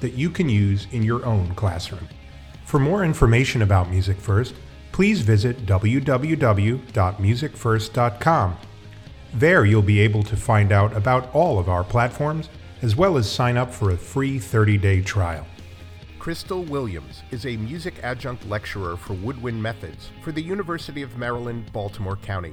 [0.00, 2.08] that you can use in your own classroom.
[2.64, 4.54] For more information about Music First,
[4.92, 8.56] please visit www.musicfirst.com.
[9.34, 12.48] There you'll be able to find out about all of our platforms
[12.82, 15.46] as well as sign up for a free 30 day trial.
[16.18, 21.72] Crystal Williams is a music adjunct lecturer for woodwind methods for the University of Maryland,
[21.72, 22.52] Baltimore County.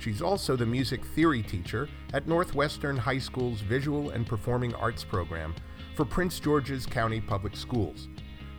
[0.00, 5.54] She's also the music theory teacher at Northwestern High School's Visual and Performing Arts program
[5.94, 8.08] for Prince George's County Public Schools.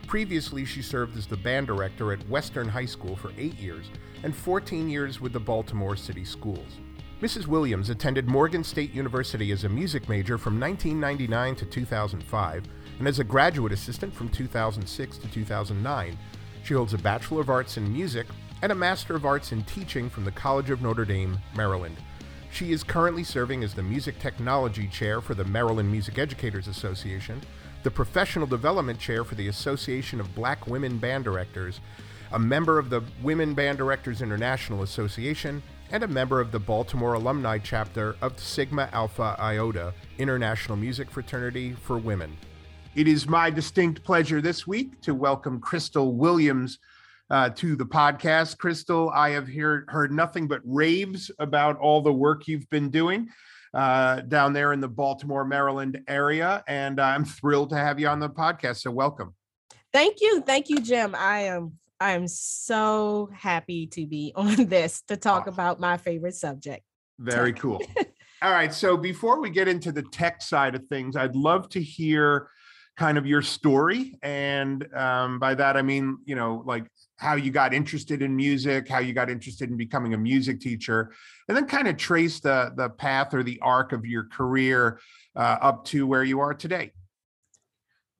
[0.06, 3.86] Previously, she served as the band director at Western High School for eight years
[4.22, 6.78] and 14 years with the Baltimore City Schools.
[7.20, 7.46] Mrs.
[7.46, 12.64] Williams attended Morgan State University as a music major from 1999 to 2005
[12.98, 16.18] and as a graduate assistant from 2006 to 2009.
[16.62, 18.26] She holds a Bachelor of Arts in Music
[18.62, 21.96] and a Master of Arts in Teaching from the College of Notre Dame, Maryland.
[22.56, 27.42] She is currently serving as the Music Technology Chair for the Maryland Music Educators Association,
[27.82, 31.80] the Professional Development Chair for the Association of Black Women Band Directors,
[32.32, 37.12] a member of the Women Band Directors International Association, and a member of the Baltimore
[37.12, 42.38] Alumni Chapter of Sigma Alpha Iota International Music Fraternity for Women.
[42.94, 46.78] It is my distinct pleasure this week to welcome Crystal Williams
[47.30, 48.58] uh, to the podcast.
[48.58, 53.28] Crystal, I have heard, heard nothing but raves about all the work you've been doing
[53.74, 56.62] uh, down there in the Baltimore, Maryland area.
[56.68, 58.78] And I'm thrilled to have you on the podcast.
[58.78, 59.34] So, welcome.
[59.92, 60.42] Thank you.
[60.42, 61.14] Thank you, Jim.
[61.16, 61.78] I am.
[61.98, 65.54] I'm so happy to be on this to talk awesome.
[65.54, 66.84] about my favorite subject.
[67.18, 67.80] Very cool.
[68.42, 68.72] All right.
[68.72, 72.50] So before we get into the tech side of things, I'd love to hear
[72.96, 74.18] kind of your story.
[74.22, 76.86] And um, by that, I mean, you know, like
[77.16, 81.12] how you got interested in music, how you got interested in becoming a music teacher,
[81.48, 85.00] and then kind of trace the, the path or the arc of your career
[85.34, 86.92] uh, up to where you are today.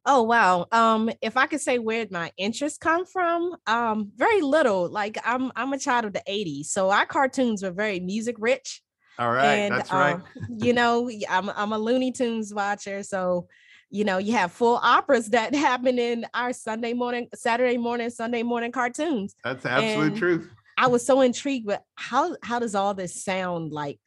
[0.09, 0.67] Oh wow.
[0.71, 4.89] Um, if I could say where my interests come from, um, very little.
[4.89, 6.67] Like I'm I'm a child of the 80s.
[6.67, 8.83] So our cartoons were very music rich.
[9.19, 9.45] All right.
[9.45, 10.15] And, that's right.
[10.15, 10.25] Um,
[10.59, 13.03] you know, I'm I'm a Looney Tunes watcher.
[13.03, 13.49] So
[13.97, 18.43] you know you have full operas that happen in our sunday morning saturday morning sunday
[18.43, 19.35] morning cartoons.
[19.43, 20.51] That's absolute and truth.
[20.79, 23.99] I was so intrigued with how how does all this sound like?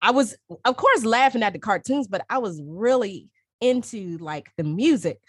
[0.00, 3.28] I was of course laughing at the cartoons but i was really
[3.60, 5.20] into like the music.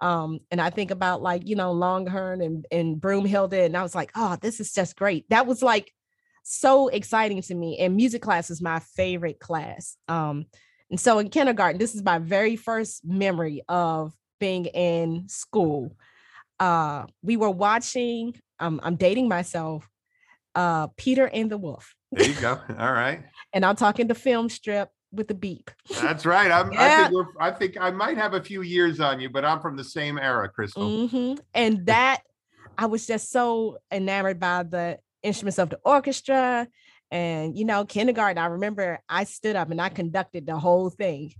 [0.00, 3.94] Um and i think about like you know longhorn and and broomhilda and i was
[3.94, 5.28] like oh this is just great.
[5.30, 5.92] That was like
[6.42, 9.96] so exciting to me and music class is my favorite class.
[10.08, 10.46] Um
[10.90, 15.96] and so in kindergarten, this is my very first memory of being in school.
[16.58, 19.88] Uh, we were watching, um, I'm dating myself,
[20.54, 21.94] uh, Peter and the Wolf.
[22.12, 22.58] There you go.
[22.78, 23.22] All right.
[23.52, 25.70] and I'm talking the film strip with the beep.
[26.00, 26.50] That's right.
[26.50, 27.08] I'm, yeah.
[27.08, 29.76] I, think I think I might have a few years on you, but I'm from
[29.76, 30.82] the same era, Crystal.
[30.82, 31.34] Mm-hmm.
[31.54, 32.22] And that
[32.76, 36.66] I was just so enamored by the instruments of the orchestra
[37.10, 41.32] and, you know, kindergarten, I remember I stood up and I conducted the whole thing.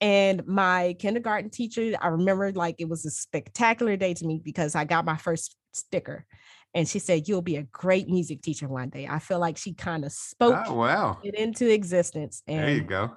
[0.00, 4.74] And my kindergarten teacher, I remember like it was a spectacular day to me because
[4.74, 6.26] I got my first sticker.
[6.74, 9.06] And she said, You'll be a great music teacher one day.
[9.08, 11.20] I feel like she kind of spoke oh, wow.
[11.22, 12.42] it into existence.
[12.46, 13.12] And there you go.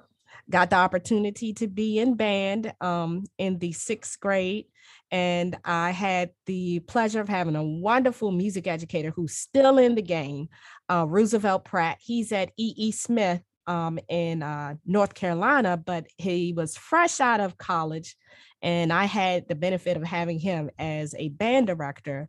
[0.48, 4.66] Got the opportunity to be in band um, in the sixth grade.
[5.10, 10.02] And I had the pleasure of having a wonderful music educator who's still in the
[10.02, 10.48] game,
[10.90, 11.98] uh, Roosevelt Pratt.
[12.00, 12.74] He's at E.E.
[12.76, 12.92] E.
[12.92, 18.16] Smith um, in uh, North Carolina, but he was fresh out of college.
[18.60, 22.28] And I had the benefit of having him as a band director.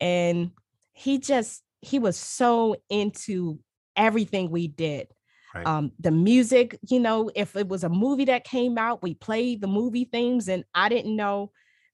[0.00, 0.52] And
[0.92, 3.58] he just, he was so into
[3.96, 5.08] everything we did.
[5.54, 5.66] Right.
[5.66, 9.60] Um, the music, you know, if it was a movie that came out, we played
[9.60, 11.50] the movie themes, and I didn't know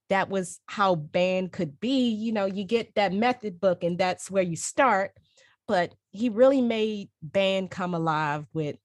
[0.09, 2.11] that was how band could be.
[2.11, 5.13] You know, you get that method book, and that's where you start
[5.73, 8.77] but he really made band come alive with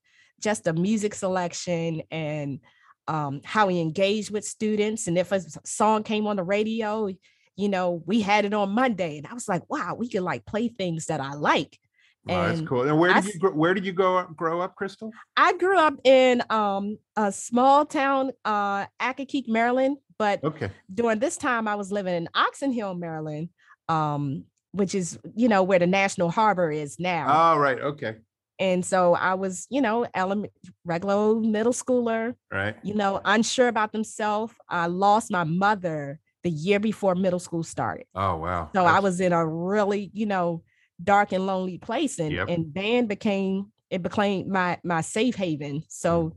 [0.42, 2.60] just the music selection and
[3.08, 5.08] um, how he engaged with students.
[5.08, 7.10] And if a song came on the radio,
[7.56, 10.46] you know, we had it on Monday, and I was like, wow, we can like
[10.46, 11.78] play things that I like.
[12.26, 12.84] Wow, that's cool.
[12.84, 15.12] And where did I, you where did you go grow up, Crystal?
[15.36, 20.72] I grew up in um, a small town, uh, Accokeek, Maryland, But Okay.
[20.94, 23.50] during this time, I was living in Oxon Hill, Maryland,
[23.90, 27.54] um, which is you know where the National Harbor is now.
[27.56, 27.80] Oh, right.
[27.80, 28.16] Okay.
[28.60, 30.52] and so I was, you know, element
[30.84, 32.76] regular middle schooler, Right.
[32.84, 34.54] you know, unsure about themselves.
[34.68, 38.06] I lost my mother the year before middle school started.
[38.16, 38.70] Oh, wow.
[38.74, 40.64] So I was in a really, you know,
[41.04, 42.20] dark and lonely place.
[42.20, 42.50] And Yep.
[42.50, 45.84] and band became it became my my safe haven.
[45.88, 46.32] So Mm.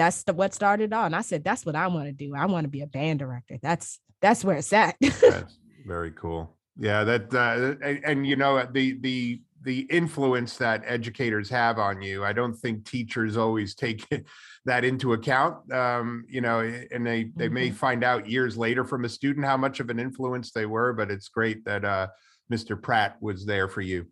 [0.00, 1.12] That's the what started on.
[1.12, 2.34] I said, that's what I want to do.
[2.34, 3.58] I want to be a band director.
[3.60, 4.96] That's that's where it's at.
[5.00, 6.56] That's very cool.
[6.78, 12.00] Yeah, that uh, and, and you know the the the influence that educators have on
[12.00, 12.24] you.
[12.24, 14.06] I don't think teachers always take
[14.64, 15.70] that into account.
[15.70, 19.58] Um, you know, and they they may find out years later from a student how
[19.58, 20.94] much of an influence they were.
[20.94, 22.06] But it's great that uh,
[22.50, 22.80] Mr.
[22.80, 24.06] Pratt was there for you.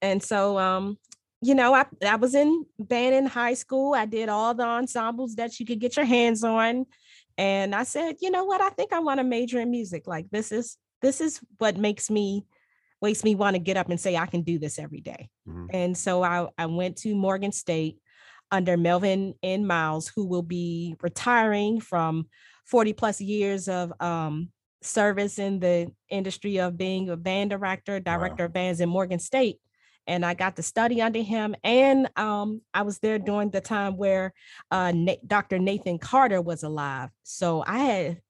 [0.00, 0.96] and so um
[1.42, 5.34] you know I, I was in band in high school i did all the ensembles
[5.36, 6.86] that you could get your hands on
[7.38, 10.26] and i said you know what i think i want to major in music like
[10.30, 12.44] this is this is what makes me
[13.02, 15.28] makes me want to get up and say i can do this every day.
[15.48, 15.68] Mhm.
[15.72, 17.98] and so i i went to morgan state
[18.50, 19.66] under melvin n.
[19.66, 22.26] Miles who will be retiring from
[22.66, 24.50] 40 plus years of um
[24.82, 29.58] service in the industry of being a band director director of bands in morgan state
[30.06, 31.54] and I got to study under him.
[31.62, 34.32] And um, I was there during the time where
[34.70, 35.58] uh, Na- Dr.
[35.58, 37.10] Nathan Carter was alive.
[37.22, 38.20] So I had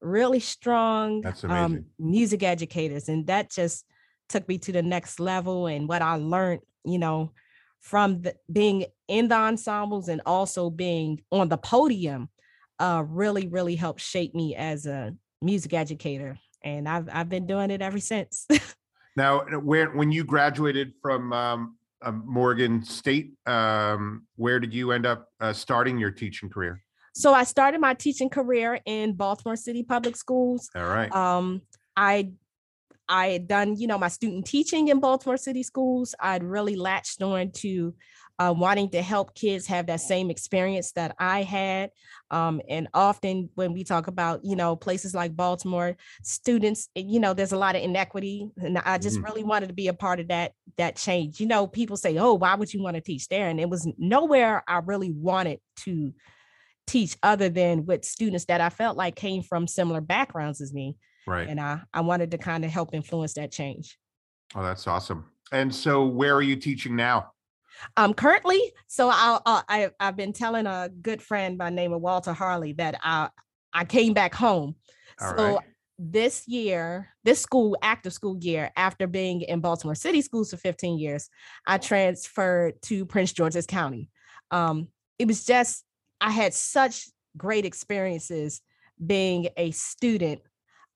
[0.00, 3.84] really strong um, music educators, and that just
[4.28, 5.66] took me to the next level.
[5.66, 7.32] And what I learned, you know,
[7.80, 12.28] from the, being in the ensembles and also being on the podium,
[12.78, 16.38] uh, really, really helped shape me as a music educator.
[16.62, 18.46] And I've I've been doing it ever since.
[19.16, 24.92] Now, uh, where when you graduated from um, uh, Morgan State, um, where did you
[24.92, 26.82] end up uh, starting your teaching career?
[27.14, 30.70] So I started my teaching career in Baltimore City Public Schools.
[30.74, 31.14] All right.
[31.14, 31.62] Um,
[31.96, 32.30] I
[33.08, 36.14] I had done, you know, my student teaching in Baltimore City schools.
[36.18, 37.94] I'd really latched on to
[38.38, 41.90] uh, wanting to help kids have that same experience that I had.
[42.30, 47.20] Um, and often when we talk about, you know, places like Baltimore, students, eh, you
[47.20, 49.22] know, there's a lot of inequity, and I just Mhm.
[49.22, 51.40] really wanted to be a part of that that change.
[51.40, 53.86] You know, people say, "Oh, why would you want to teach there?" And it was
[53.98, 56.14] nowhere I really wanted to
[56.86, 60.96] teach other than with students that I felt like came from similar backgrounds as me
[61.26, 61.50] right.
[61.50, 63.98] and I I wanted to kind of help influence that change.
[64.54, 65.30] Oh, that's awesome.
[65.50, 67.32] And so, where are you teaching now?
[67.96, 72.00] Um, currently, so I'll, uh, I I've been telling a good friend by name of
[72.00, 73.28] Walter Harley that I
[73.72, 74.76] I came back home.
[75.20, 75.66] All so right.
[75.98, 80.98] this year, this school active school year, after being in Baltimore City schools for 15
[80.98, 81.28] years,
[81.66, 84.10] I transferred to Prince George's County.
[84.50, 84.88] Um,
[85.18, 85.84] it was just
[86.20, 88.60] I had such great experiences
[89.04, 90.42] being a student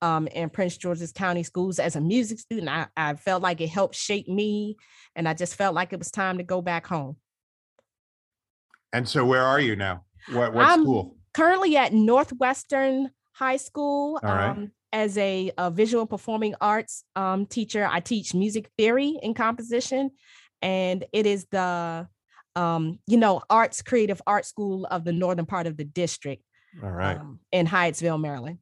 [0.03, 2.69] um, in Prince George's County schools as a music student.
[2.69, 4.77] I, I felt like it helped shape me,
[5.15, 7.17] and I just felt like it was time to go back home.
[8.93, 10.05] And so, where are you now?
[10.33, 11.17] What what I'm- school?
[11.35, 14.49] Currently at Northwestern High School All right.
[14.49, 17.87] um, as a, a visual performing arts um, teacher.
[17.91, 20.13] I teach music theory and composition,
[20.63, 22.09] and it is the
[22.55, 26.43] um, you know arts creative art school of the northern part of the district
[26.83, 27.19] All right.
[27.19, 28.59] um, in Hyattsville, Maryland.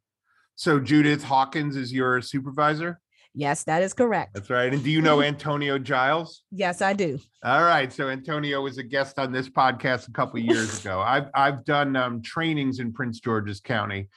[0.56, 3.00] So, Judith Hawkins is your supervisor.
[3.36, 4.34] Yes, that is correct.
[4.34, 4.72] That's right.
[4.72, 6.42] And do you know Antonio Giles?
[6.52, 7.18] Yes, I do.
[7.42, 7.92] All right.
[7.92, 11.00] So Antonio was a guest on this podcast a couple of years ago.
[11.00, 14.08] I've I've done um, trainings in Prince George's County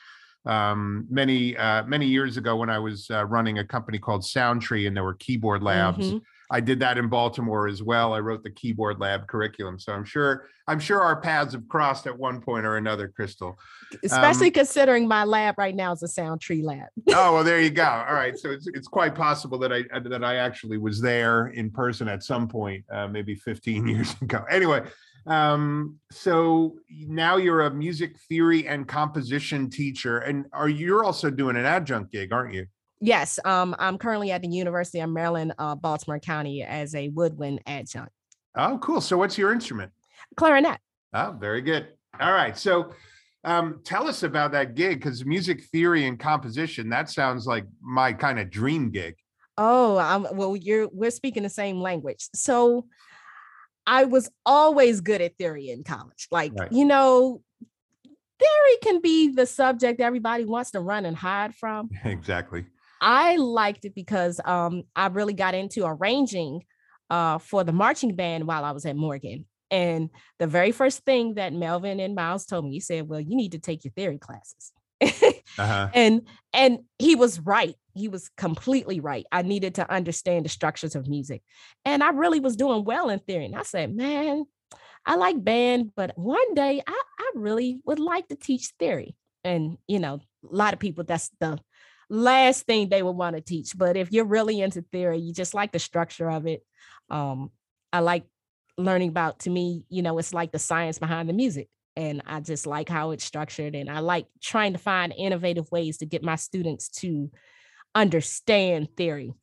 [0.46, 4.88] um, many uh, many years ago when I was uh, running a company called Soundtree,
[4.88, 6.12] and there were keyboard labs.
[6.12, 6.22] Mhm.
[6.50, 8.14] I did that in Baltimore as well.
[8.14, 12.08] I wrote the keyboard lab curriculum, so I'm sure I'm sure our paths have crossed
[12.08, 13.58] at one point or another, Crystal.
[14.04, 16.88] Especially Um, considering my lab right now is a Soundtree lab.
[17.10, 20.24] oh well there you go all right so it's, it's quite possible that i that
[20.24, 24.82] i actually was there in person at some point uh, maybe 15 years ago anyway
[25.26, 31.56] um so now you're a music theory and composition teacher and are you're also doing
[31.56, 32.66] an adjunct gig aren't you
[33.00, 37.62] Yes, um, I'm currently at the University of Maryland, uh, Baltimore County as a woodwind
[37.68, 38.12] adjunct.
[38.56, 39.92] oh cool so what's your instrument
[40.36, 40.78] Clarinet.
[41.14, 41.90] oh very good
[42.20, 42.92] all right so
[43.44, 48.12] um tell us about that gig because music theory and composition that sounds like my
[48.14, 49.16] kind of dream gig
[49.60, 52.28] Oh, um, well, you're we're speaking the same language.
[52.36, 52.86] So
[53.88, 56.28] I was always good at theory in college.
[56.30, 56.72] Like, Right.
[56.72, 57.42] you know,
[58.40, 61.90] theory can be the subject everybody wants to run and hide from.
[62.06, 62.68] exactly
[63.02, 66.64] I liked it because um, I really got into arranging
[67.10, 69.46] uh, for the marching band while I was at Morgan.
[69.70, 72.16] And the very first thing that Melvin N.
[72.16, 74.72] Miles told me, he said, Well, you need to take your theory classes.
[75.02, 75.90] uh-huh.
[75.94, 76.24] and
[76.54, 81.08] and he was right he was completely right i needed to understand the structures of
[81.08, 81.44] music
[81.86, 84.44] and i really was doing well in theory and i said man
[85.06, 89.78] i like band but one day i, I really would like to teach theory and
[89.88, 91.60] you know a lot of people that's the
[92.10, 95.54] last thing they would want to teach but if you're really into theory you just
[95.54, 96.64] like the structure of it
[97.10, 97.52] um
[97.92, 98.26] i like
[98.78, 102.42] learning about to me you know it's like the science behind the music and I
[102.42, 106.24] just like how it's structured and I like trying to find innovative ways to get
[106.24, 107.32] my students to
[107.96, 109.34] understand theory.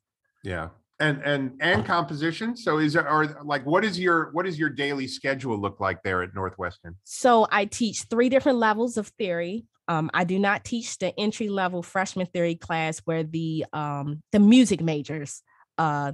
[0.41, 0.69] Yeah.
[1.01, 2.55] And and and composition.
[2.55, 6.01] So is there or like what is your what is your daily schedule look like
[6.03, 6.95] there at Northwestern?
[7.03, 9.65] So I teach three different levels of theory.
[9.87, 14.39] Um, I do not teach the entry level freshman theory class where the um, the
[14.39, 15.43] music majors
[15.77, 16.11] uh,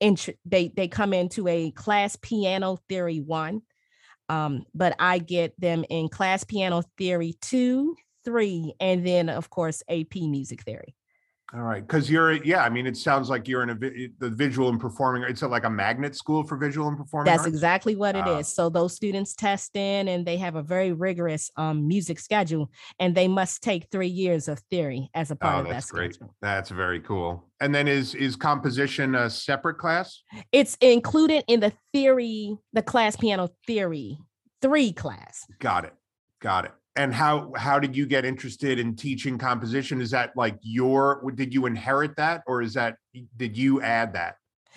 [0.00, 3.62] they they come into a class piano theory one
[4.30, 9.82] um, but I get them in class piano theory two, three, and then of course
[9.90, 10.94] AP music theory.
[11.52, 12.62] All right, because you're yeah.
[12.62, 15.24] I mean, it sounds like you're in a the visual and performing.
[15.24, 17.24] It's a, like a magnet school for visual and performing.
[17.24, 17.48] That's arts?
[17.48, 18.46] exactly what it uh, is.
[18.46, 23.16] So those students test in, and they have a very rigorous um, music schedule, and
[23.16, 26.14] they must take three years of theory as a part oh, of that's that great.
[26.14, 26.36] Schedule.
[26.40, 27.44] That's very cool.
[27.60, 30.22] And then is is composition a separate class?
[30.52, 34.18] It's included in the theory, the class piano theory
[34.62, 35.46] three class.
[35.58, 35.94] Got it.
[36.40, 40.58] Got it and how how did you get interested in teaching composition is that like
[40.62, 42.96] your did you inherit that or is that
[43.36, 44.36] did you add that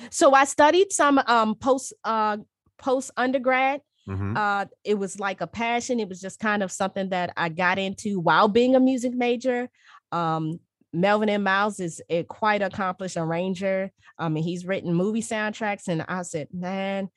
[0.10, 2.38] so i studied some um post uh
[2.78, 4.36] post undergrad mm-hmm.
[4.38, 7.80] uh it was like a passion it was just kind of something that i got
[7.80, 9.70] into while being a music major
[10.12, 10.60] um
[10.96, 11.42] Melvin N.
[11.42, 13.92] Miles is a quite accomplished arranger.
[14.20, 17.10] I mean, he's written movie soundtracks, and I said, man,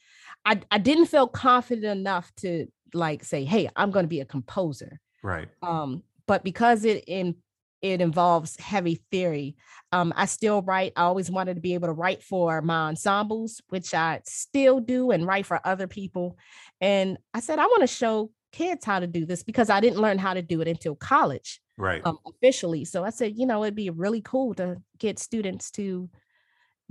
[0.47, 4.25] I, I didn't feel confident enough to like say, hey, I'm going to be a
[4.25, 5.01] composer.
[5.23, 5.49] Right.
[5.63, 7.37] Um, but because it in
[7.83, 9.57] it involves heavy theory,
[9.93, 10.93] um, I still write.
[10.97, 15.11] I always wanted to be able to write for my ensembles, which I still do,
[15.11, 16.39] and write for other people.
[16.81, 20.01] And I said, I want to show kids how to do this because I didn't
[20.01, 22.01] learn how to do it until college, right?
[22.05, 22.85] Um, officially.
[22.85, 26.09] So I said, you know, it'd be really cool to get students to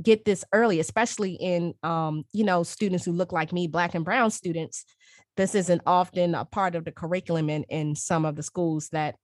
[0.02, 4.06] get this early, especially in um, you know, students who look like me, black and
[4.06, 4.86] brown students
[5.38, 9.16] this isn't often a part of the curriculum in, in some of the schools that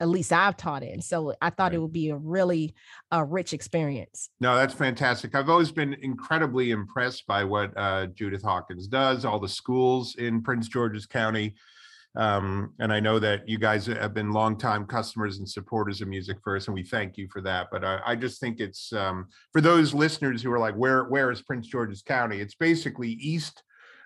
[0.00, 1.02] at least I've taught in.
[1.02, 1.74] So I thought right.
[1.74, 2.74] it would be a really
[3.12, 4.30] uh, rich experience.
[4.40, 5.34] No, that's fantastic.
[5.34, 10.42] I've always been incredibly impressed by what uh, Judith Hawkins does, all the schools in
[10.42, 11.54] Prince George's County.
[12.16, 16.38] Um, and I know that you guys have been longtime customers and supporters of Music
[16.42, 17.68] First, and we thank you for that.
[17.70, 21.30] But I, I just think it's um, for those listeners who are like, where where
[21.30, 22.40] is Prince George's County?
[22.40, 23.62] It's basically east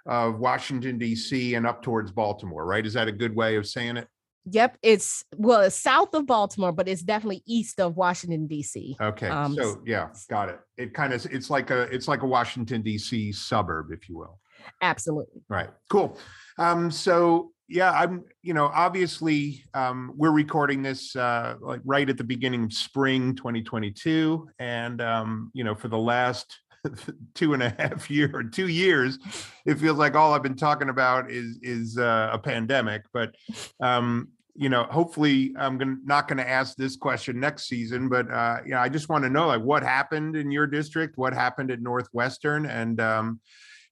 [0.07, 2.85] of Washington, D.C., and up towards Baltimore, right?
[2.85, 4.07] Is that a good way of saying it?
[4.51, 8.99] Yep, it's well, it's south of Baltimore, but it's definitely east of Washington D.C.
[9.01, 10.61] Okay, um, so yeah, got it.
[10.77, 13.33] It kind of it's like a it's like a Washington D.C.
[13.33, 14.39] suburb, if you will.
[14.83, 15.43] Absolutely.
[15.49, 15.71] Right.
[15.89, 16.19] Cool.
[16.59, 22.19] Um, so yeah, I'm you know obviously um, we're recording this uh, like right at
[22.19, 26.61] the beginning of spring 2022, and um, you know for the last
[27.35, 29.19] two and a half year or two years,
[29.65, 33.03] it feels like all I've been talking about is is uh, a pandemic.
[33.13, 33.35] But
[33.81, 38.09] um, you know, hopefully, I'm gonna not going to ask this question next season.
[38.11, 41.17] But uh, you know, I just want to know like what happened in your district,
[41.17, 43.41] what happened at Northwestern, and um,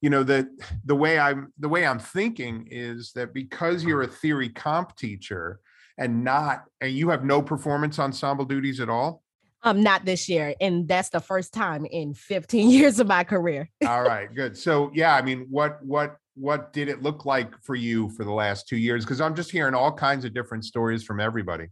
[0.03, 0.49] you know the
[0.85, 5.61] the way I'm the way I'm thinking is that because you're a theory comp teacher
[5.97, 9.23] and not and you have no performance ensemble duties at all
[9.65, 13.71] um, not this year, and that's the first time in 15 years of my career.
[13.87, 14.57] All right, good.
[14.59, 18.33] So yeah, I mean, what what what did it look like for you for the
[18.33, 19.05] last two years?
[19.05, 21.69] Because I'm just hearing all kinds of different stories from everybody.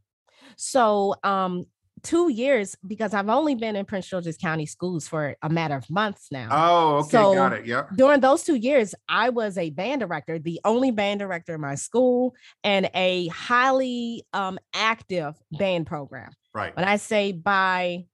[0.57, 1.67] So um,
[2.03, 5.89] two years because I've only been in Prince George's County schools for a matter of
[5.91, 6.49] months now.
[6.51, 7.67] Oh, okay, so got it.
[7.67, 7.87] Yeah.
[7.97, 11.75] During those two years, I was a band director, the only band director in my
[11.75, 16.33] school, and a highly um, active band program.
[16.55, 16.75] Right.
[16.75, 18.07] When I say by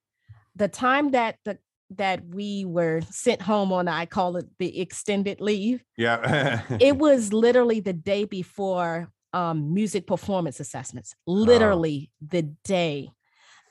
[0.55, 1.59] the time that the
[1.90, 5.85] that we were sent home on I call it the extended leave.
[5.97, 6.62] Yeah.
[6.81, 11.14] it was literally the day before um, music performance assessments.
[11.26, 12.26] Literally oh.
[12.31, 13.11] the day.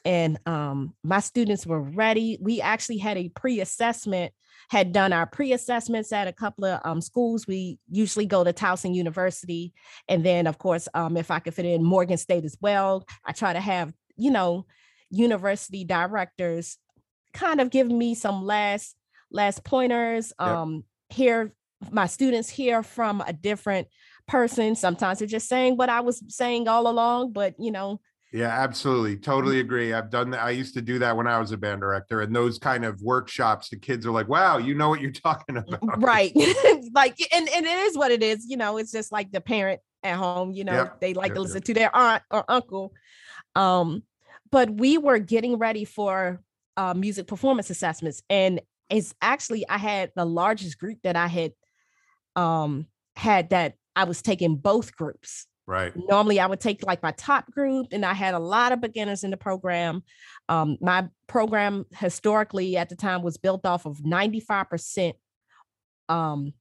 [0.05, 2.37] And um, my students were ready.
[2.39, 4.31] We actually had a pre-assessment,
[4.69, 7.47] had done our pre-assessments at a couple of um, schools.
[7.47, 9.73] We usually go to Towson University.
[10.07, 13.31] And then of course, um, if I could fit in Morgan State as well, I
[13.31, 14.65] try to have you know,
[15.09, 16.77] university directors
[17.33, 18.95] kind of give me some last
[19.31, 20.33] last pointers.
[20.39, 20.47] Yep.
[20.47, 21.53] Um, hear
[21.91, 23.87] my students hear from a different
[24.27, 24.75] person.
[24.75, 27.99] Sometimes they're just saying what I was saying all along, but you know,
[28.35, 29.15] Yeah, absolutely.
[29.15, 29.93] Totally agree.
[29.93, 30.41] I've done that.
[30.41, 33.01] I used to do that when I was a band director and those kind of
[33.01, 36.03] workshops, the kids are like, wow, you know what you're talking about.
[36.03, 36.33] Right.
[36.93, 38.45] like, and, and it is what it is.
[38.49, 40.99] You know, it's just like the parent at home, you know, yep.
[40.99, 41.63] they like yep, to listen yep.
[41.63, 42.91] to their aunt or uncle.
[43.55, 44.03] Um,
[44.51, 46.41] but we were getting ready for
[46.75, 48.21] uh, music performance assessments.
[48.29, 51.53] And it's actually, I had the largest group that I had
[52.35, 55.47] um, had that I was taking both groups.
[55.67, 55.93] Right.
[55.95, 59.23] Normally, I would take like my top group, and I had a lot of beginners
[59.23, 60.03] in the program.
[60.47, 65.13] Um, my program historically at the time was built off of 95%
[66.07, 66.53] um,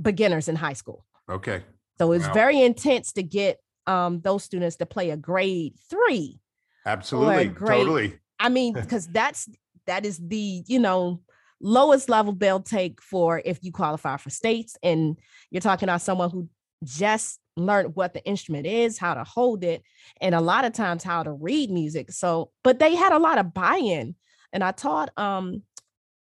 [0.00, 1.04] beginners in high school.
[1.30, 1.62] Okay.
[1.98, 2.34] So it's wow.
[2.34, 6.40] very intense to get um, those students to play a grade three.
[6.86, 7.46] Absolutely.
[7.46, 8.18] Grade, totally.
[8.40, 9.48] I mean, because that's
[9.86, 11.20] that is the, you know,
[11.60, 14.76] lowest level they'll take for if you qualify for states.
[14.82, 15.18] And
[15.50, 16.48] you're talking about someone who
[16.84, 19.82] just learned what the instrument is, how to hold it,
[20.20, 22.12] and a lot of times how to read music.
[22.12, 24.14] So, but they had a lot of buy-in.
[24.52, 25.62] And I taught um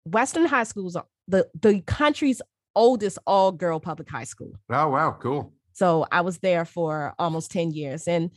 [0.04, 0.96] Western high schools,
[1.28, 2.42] the the country's
[2.74, 4.52] oldest all-girl public high school.
[4.70, 5.52] Oh wow, cool.
[5.72, 8.08] So I was there for almost 10 years.
[8.08, 8.30] And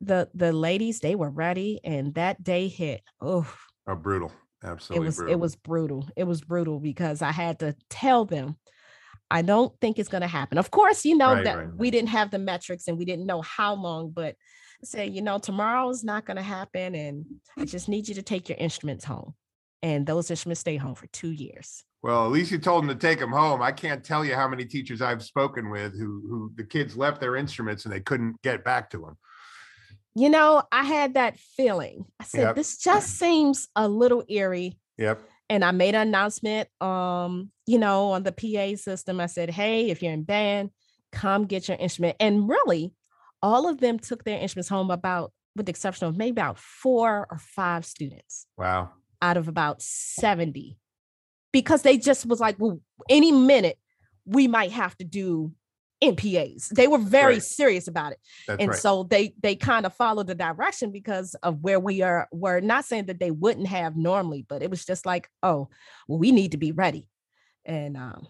[0.00, 1.80] the the ladies, they were ready.
[1.82, 3.02] And that day hit.
[3.20, 3.52] Oh,
[3.86, 4.32] oh brutal.
[4.62, 5.04] Absolutely.
[5.04, 5.32] It was brutal.
[5.32, 6.08] it was brutal.
[6.16, 8.56] It was brutal because I had to tell them
[9.30, 10.58] I don't think it's going to happen.
[10.58, 13.26] Of course, you know right, that right, we didn't have the metrics and we didn't
[13.26, 14.36] know how long, but
[14.82, 16.94] say, you know, tomorrow is not going to happen.
[16.94, 17.24] And
[17.58, 19.34] I just need you to take your instruments home.
[19.82, 21.84] And those instruments stay home for two years.
[22.02, 23.62] Well, at least you told them to take them home.
[23.62, 27.20] I can't tell you how many teachers I've spoken with who who the kids left
[27.20, 29.16] their instruments and they couldn't get back to them.
[30.14, 32.04] You know, I had that feeling.
[32.20, 32.56] I said, yep.
[32.56, 34.78] this just seems a little eerie.
[34.98, 39.20] Yep and I made an announcement, um, you know, on the PA system.
[39.20, 40.70] I said, hey, if you're in band,
[41.12, 42.16] come get your instrument.
[42.18, 42.92] And really,
[43.42, 47.26] all of them took their instruments home about, with the exception of maybe about four
[47.30, 48.46] or five students.
[48.56, 48.90] Wow.
[49.20, 50.78] Out of about 70.
[51.52, 53.78] Because they just was like, well, any minute
[54.24, 55.52] we might have to do
[56.12, 56.68] MPAs.
[56.68, 57.42] They were very right.
[57.42, 58.18] serious about it.
[58.46, 58.78] That's and right.
[58.78, 62.84] so they they kind of followed the direction because of where we are we're not
[62.84, 65.68] saying that they wouldn't have normally, but it was just like, oh,
[66.08, 67.08] well, we need to be ready.
[67.64, 68.28] And um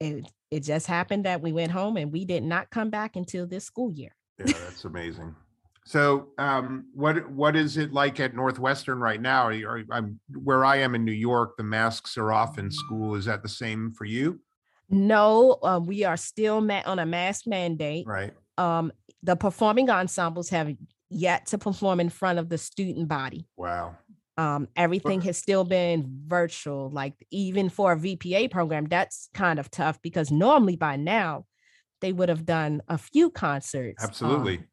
[0.00, 3.46] it it just happened that we went home and we did not come back until
[3.46, 4.14] this school year.
[4.38, 5.34] Yeah, that's amazing.
[5.86, 9.48] So, um, what what is it like at Northwestern right now?
[9.48, 11.56] Are, are, I'm where I am in New York.
[11.56, 13.16] The masks are off in school.
[13.16, 14.40] Is that the same for you?
[14.88, 18.06] No, uh, we are still ma- on a mask mandate.
[18.06, 18.32] Right.
[18.58, 18.92] Um,
[19.22, 20.74] the performing ensembles have
[21.10, 23.46] yet to perform in front of the student body.
[23.56, 23.96] Wow.
[24.36, 26.90] Um, everything has still been virtual.
[26.90, 31.46] Like even for a VPA program, that's kind of tough because normally by now
[32.00, 34.02] they would have done a few concerts.
[34.02, 34.58] Absolutely.
[34.58, 34.64] Um,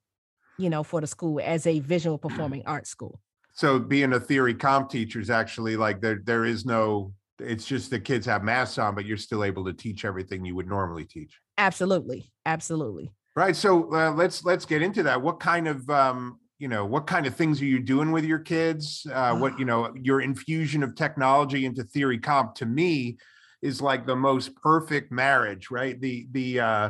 [0.58, 3.20] you know, for the school as a visual performing arts school.
[3.54, 7.90] So being a theory comp teacher is actually like there there is no it's just
[7.90, 11.06] the kids have masks on, but you're still able to teach everything you would normally
[11.06, 11.40] teach.
[11.58, 13.12] Absolutely, absolutely.
[13.36, 13.56] Right.
[13.56, 15.22] So uh, let's let's get into that.
[15.22, 18.40] What kind of um, you know what kind of things are you doing with your
[18.40, 19.06] kids?
[19.12, 23.18] Uh, what you know your infusion of technology into theory comp to me
[23.62, 26.00] is like the most perfect marriage, right?
[26.00, 26.90] The the uh,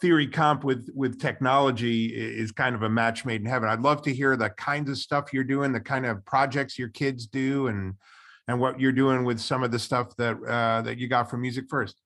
[0.00, 3.68] theory comp with with technology is kind of a match made in heaven.
[3.68, 6.88] I'd love to hear the kinds of stuff you're doing, the kind of projects your
[6.88, 7.94] kids do, and
[8.50, 11.40] and what you're doing with some of the stuff that uh, that you got from
[11.40, 12.00] Music First.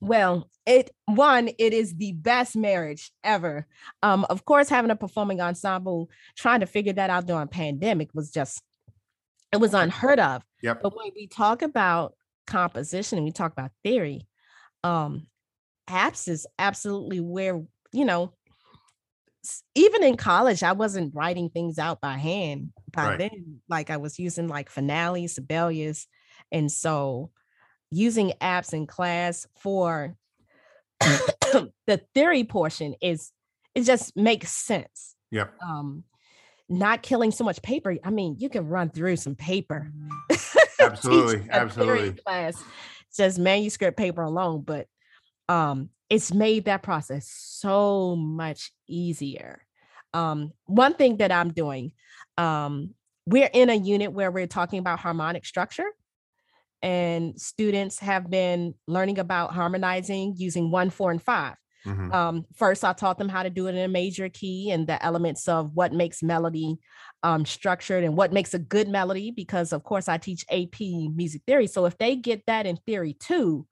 [0.00, 3.66] Well, it one, it is the best marriage ever.
[4.00, 8.30] Um, of course, having a performing ensemble, trying to figure that out during pandemic was
[8.30, 8.62] just
[9.52, 10.44] it was unheard of.
[10.62, 10.80] Yep.
[10.82, 12.14] But when we talk about
[12.46, 14.28] composition and we talk about theory,
[14.84, 15.26] um,
[15.88, 17.60] apps is absolutely where
[17.90, 18.32] you know
[19.74, 22.70] even in college, I wasn't writing things out by hand.
[22.92, 23.18] By right.
[23.18, 26.06] then, like I was using like Finale, Sibelius.
[26.52, 27.30] And so
[27.90, 30.16] using apps in class for
[31.00, 33.32] the theory portion is
[33.74, 35.14] it just makes sense.
[35.30, 35.46] Yeah.
[35.64, 36.04] Um,
[36.68, 37.96] not killing so much paper.
[38.02, 39.92] I mean, you can run through some paper.
[40.80, 41.46] Absolutely.
[41.50, 42.12] absolutely.
[42.12, 42.62] Class,
[43.16, 44.86] just manuscript paper alone, but
[45.48, 49.64] um it's made that process so much easier.
[50.12, 51.92] Um, one thing that I'm doing,
[52.38, 52.90] um,
[53.26, 55.88] we're in a unit where we're talking about harmonic structure,
[56.82, 61.54] and students have been learning about harmonizing using one, four, and 5
[61.86, 62.12] mm-hmm.
[62.12, 65.02] um, first, I taught them how to do it in a major key and the
[65.02, 66.76] elements of what makes melody
[67.22, 71.40] um, structured and what makes a good melody, because of course I teach AP music
[71.46, 71.66] theory.
[71.66, 73.66] So if they get that in theory too,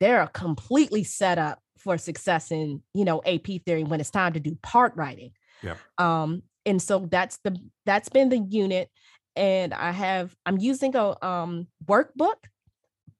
[0.00, 4.40] they're completely set up for success in you know AP theory when it's time to
[4.40, 5.32] do part writing.
[5.62, 5.74] Yeah.
[5.98, 7.56] Um, and so that's the
[7.86, 8.90] that's been the unit
[9.34, 12.36] and i have i'm using a um workbook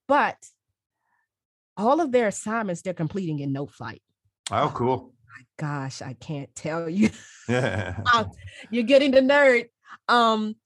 [0.06, 0.36] but
[1.76, 4.00] all of their assignments they're completing in Noteflight
[4.50, 5.14] oh cool.
[5.26, 7.10] my gosh i can't tell you.
[7.48, 8.00] Yeah
[8.70, 9.68] you're getting the nerd.
[10.08, 10.56] Um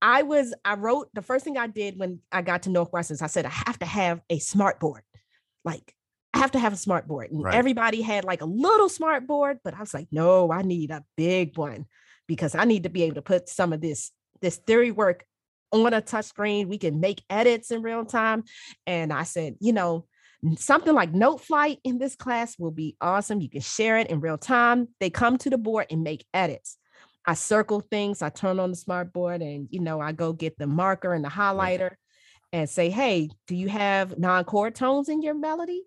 [0.00, 3.22] i was i wrote the first thing i did when i got to northwestern is
[3.22, 5.02] i said i have to have a smart board
[5.68, 5.94] like
[6.34, 7.30] I have to have a smart board.
[7.30, 7.54] And Right.
[7.54, 11.04] everybody had like a little smart board, but I was like, no, I need a
[11.16, 11.86] big one
[12.26, 15.24] because I need to be able to put some of this this theory work
[15.72, 16.68] on a touch screen.
[16.68, 18.44] We can make edits in real time.
[18.86, 20.06] And I said, you know,
[20.56, 23.40] something like Noteflight in this class will be awesome.
[23.40, 24.88] You can share it in real time.
[25.00, 26.78] They come to the board and make edits.
[27.26, 30.56] I circle things, I turn on the smart board and you know, I go get
[30.56, 31.92] the marker and the highlighter
[32.52, 35.84] and say, hey, do you have non-chord tones in your melody?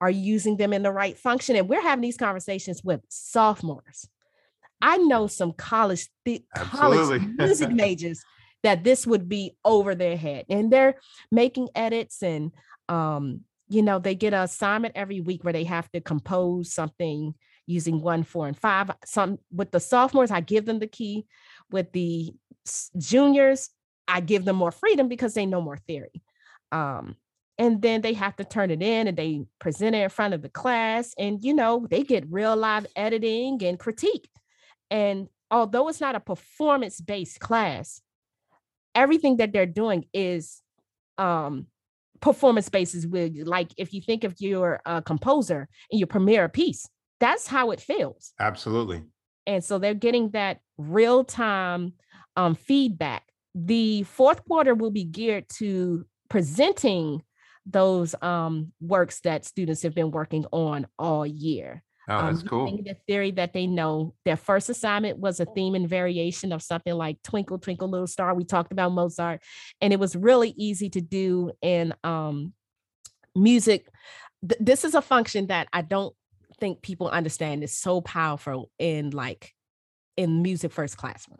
[0.00, 1.56] Are you using them in the right function?
[1.56, 4.08] And we're having these conversations with sophomores.
[4.80, 8.22] I know some college the- college music majors
[8.64, 10.96] that this would be over their head, and they're
[11.30, 12.50] making edits and
[12.88, 17.34] um, you know they get an assignment every week where they have to compose something
[17.66, 18.90] using one, four, and five.
[19.04, 21.26] Some with the sophomores, I give them the key.
[21.70, 22.34] With the
[22.98, 23.70] juniors,
[24.08, 26.22] I give them more freedom because they know more theory.
[26.70, 27.16] Um,
[27.58, 30.42] and then they have to turn it in and they present it in front of
[30.42, 31.14] the class.
[31.18, 34.28] And you know, they get real live editing and critique.
[34.90, 38.00] And although it's not a performance-based class,
[38.94, 40.60] everything that they're doing is
[41.18, 41.66] um
[42.20, 46.48] performance-based is with like if you think of your uh, composer and you premiere a
[46.48, 46.88] piece,
[47.20, 49.02] that's how it feels Absolutely.
[49.46, 51.92] and so they're getting that real time
[52.36, 53.24] um, feedback.
[53.54, 57.22] The fourth quarter will be geared to presenting
[57.66, 61.82] those um, works that students have been working on all year.
[62.08, 62.66] Oh, Um, that's cool.
[62.82, 64.14] The theory that they know.
[64.24, 68.34] Their first assignment was a theme and variation of something like "Twinkle Twinkle Little Star."
[68.34, 69.40] We talked about Mozart,
[69.80, 72.54] and it was really easy to do in um,
[73.36, 73.88] music.
[74.46, 76.14] Th- this is a function that I don't
[76.58, 79.52] think people understand is so powerful in like
[80.16, 81.38] in music first classroom.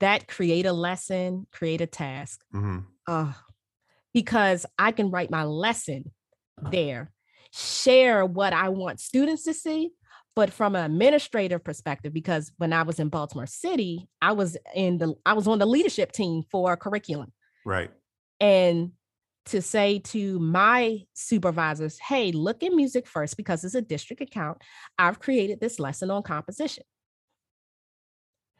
[0.00, 2.40] That create a lesson, create a task.
[2.52, 3.32] hmm Uh,
[4.12, 6.10] because I can write my lesson
[6.70, 7.12] there,
[7.52, 9.90] share what I want students to see,
[10.34, 14.98] but from an administrative perspective, because when I was in Baltimore City, I was in
[14.98, 17.32] the I was on the leadership team for curriculum.
[17.64, 17.90] Right.
[18.40, 18.92] And
[19.46, 24.58] to say to my supervisors, hey, look at music first because it's a district account.
[24.98, 26.84] I've created this lesson on composition.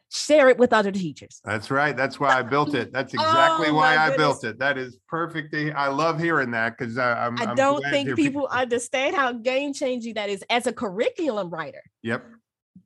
[0.09, 1.41] Share it with other teachers.
[1.43, 1.95] That's right.
[1.95, 2.93] That's why I built it.
[2.93, 4.57] That's exactly Oh, why I built it.
[4.59, 5.53] That is perfect.
[5.53, 7.37] I love hearing that because uh, I'm.
[7.39, 11.49] I I'm don't think hear people understand how game changing that is as a curriculum
[11.49, 12.23] writer Yep.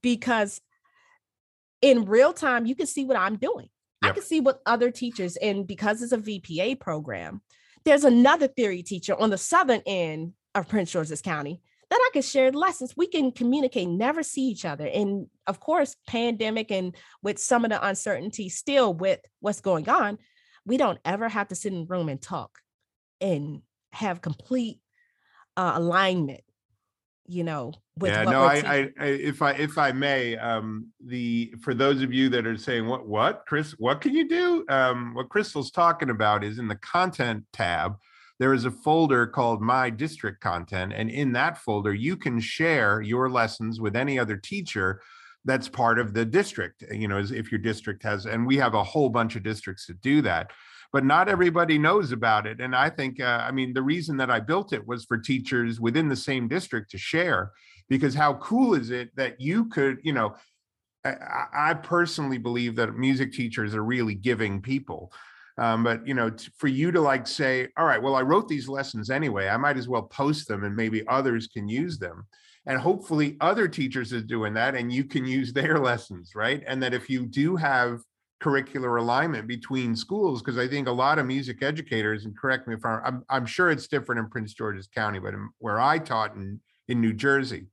[0.01, 0.61] because
[1.81, 3.69] in real time you can see what I'm doing.
[4.03, 7.41] I can see what other teachers and because it's a VPA program,
[7.85, 12.21] there's another theory teacher on the southern end of Prince George's County that I can
[12.21, 12.95] share lessons.
[12.95, 14.87] We can communicate, never see each other.
[14.87, 20.17] And of course, pandemic and with some of the uncertainty still with what's going on,
[20.65, 22.59] we don't ever have to sit in a room and talk
[23.19, 24.79] and have complete
[25.57, 26.41] uh, alignment,
[27.27, 28.23] you know, with yeah.
[28.23, 28.43] No.
[28.43, 28.55] I.
[28.55, 28.89] I.
[28.97, 29.05] I.
[29.05, 29.51] If I.
[29.51, 30.37] If I may.
[30.37, 30.87] Um.
[31.05, 31.53] The.
[31.61, 33.05] For those of you that are saying what.
[33.05, 33.43] What.
[33.45, 33.75] Chris.
[33.77, 34.65] What can you do?
[34.69, 35.13] Um.
[35.13, 37.97] What Crystal's talking about is in the content tab.
[38.41, 42.99] There is a folder called My District Content, and in that folder, you can share
[42.99, 45.03] your lessons with any other teacher
[45.45, 46.83] that's part of the district.
[46.91, 49.85] You know, as if your district has, and we have a whole bunch of districts
[49.85, 50.49] that do that.
[50.91, 52.59] but not everybody knows about it.
[52.59, 55.79] And I think, uh, I mean, the reason that I built it was for teachers
[55.79, 57.51] within the same district to share,
[57.87, 60.35] because how cool is it that you could, you know,
[61.03, 65.11] I personally believe that music teachers are really giving people.
[65.57, 68.47] Um, but you know, t- for you to like say, all right, well, I wrote
[68.47, 69.47] these lessons anyway.
[69.47, 72.25] I might as well post them, and maybe others can use them.
[72.65, 76.63] And hopefully, other teachers are doing that, and you can use their lessons, right?
[76.65, 78.01] And that if you do have
[78.41, 82.73] curricular alignment between schools, because I think a lot of music educators, and correct me
[82.73, 86.35] if I'm, I'm, I'm sure it's different in Prince George's County, but where I taught
[86.35, 87.67] in in New Jersey,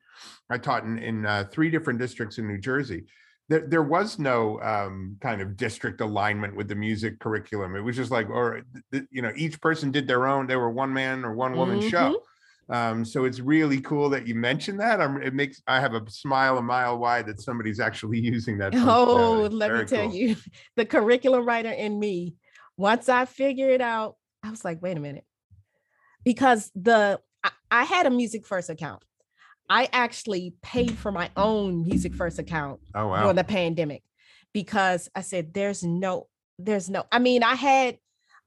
[0.51, 3.05] I taught in in uh, three different districts in New Jersey
[3.49, 7.77] there, there was no um, kind of district alignment with the music curriculum.
[7.77, 8.63] It was just like, or
[9.11, 10.47] you know, each person did their own.
[10.47, 12.23] They were one man or one woman show.
[12.71, 15.01] Um, so it's really cool that you mentioned that.
[15.01, 18.75] I'm, it makes I have a smile a mile wide that somebody's actually using that.
[18.77, 20.15] Oh, let me tell cool.
[20.15, 20.37] you,
[20.77, 22.35] the curriculum writer in me,
[22.77, 25.25] once I figured it out, I was like, wait a minute.
[26.25, 29.03] Because the I, I had a music first account.
[29.69, 33.23] I actually paid for my own music first account Oh wow.
[33.23, 34.03] during the pandemic
[34.55, 36.27] because I said there's no,
[36.59, 37.99] there's no, I mean, I had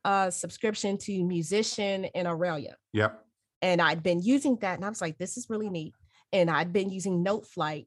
[0.03, 3.23] a subscription to Musition and Auralia, Yep.
[3.61, 5.93] and I'd been using that, and I was like, this is really neat.
[6.33, 7.85] And I'd been using Noteflight,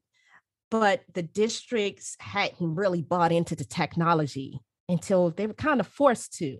[0.71, 6.33] but the districts hadn't really bought into the technology until they were kind of forced
[6.37, 6.59] to.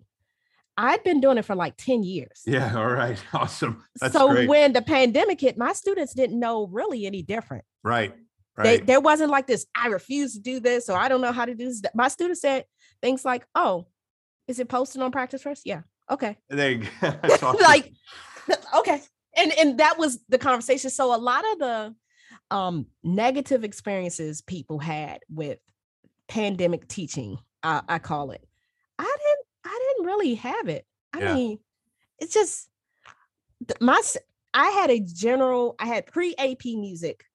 [0.78, 2.42] I'd been doing it for like 10 years.
[2.46, 2.76] Yeah.
[2.78, 3.18] All right.
[3.34, 3.84] Awesome.
[4.00, 4.50] That's so great.
[4.50, 7.64] when the pandemic hit, my students didn't know really any different.
[7.84, 8.14] right.
[8.58, 8.86] They, Right.
[8.86, 11.54] there wasn't like this, I refuse to do this, or I don't know how to
[11.54, 11.82] do this.
[11.94, 12.64] My students said
[13.02, 13.88] things like, oh,
[14.48, 15.64] is it posted on practice first?
[15.66, 15.82] Yeah.
[16.10, 16.38] Okay.
[16.50, 17.14] there you go.
[17.24, 17.56] Awesome.
[17.62, 17.92] like,
[18.78, 19.02] okay.
[19.38, 20.90] And and that was the conversation.
[20.90, 21.96] So a lot of the
[22.52, 25.60] um negative experiences people had with
[26.30, 28.42] pandemic teaching, I, I call it.
[28.98, 30.86] I didn't I didn't really have it.
[31.13, 31.34] I Yeah.
[31.34, 31.60] mean,
[32.20, 32.70] it's just
[33.80, 34.02] my
[34.54, 37.26] I had a general, I had pre-AP music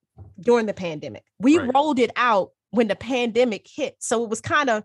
[0.40, 1.24] during the pandemic.
[1.38, 1.70] We Right.
[1.74, 3.96] rolled it out when the pandemic hit.
[3.98, 4.84] So it was kind of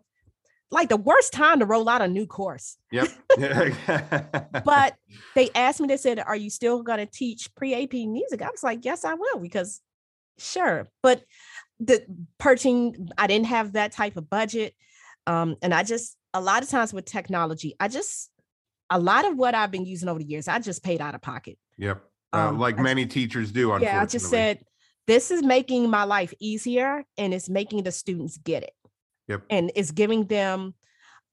[0.71, 2.78] like the worst time to roll out a new course.
[2.91, 3.08] Yep.
[4.65, 4.95] But
[5.36, 8.41] they asked me, they said, Are you still going to teach pre-AP music?
[8.41, 9.82] I was like, Yes, I will, because
[10.38, 10.88] sure.
[11.02, 11.24] But
[11.80, 12.06] the
[12.38, 14.74] purchasing, I didn't have that type of budget.
[15.28, 18.30] Um, and I just a lot of times with technology, I just
[18.89, 21.21] a lot of what I've been using over the years, I just paid out of
[21.21, 21.58] pocket.
[21.78, 22.04] yep.
[22.34, 23.76] Uh, Um, like I- many teachers do.
[23.82, 24.60] Yeah, I just said
[25.08, 28.74] this is making my life easier and it's making the students get it.
[29.28, 29.43] Yep.
[29.50, 30.74] And it's giving them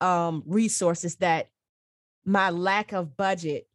[0.00, 1.48] um, resources that
[2.24, 3.66] my lack of budget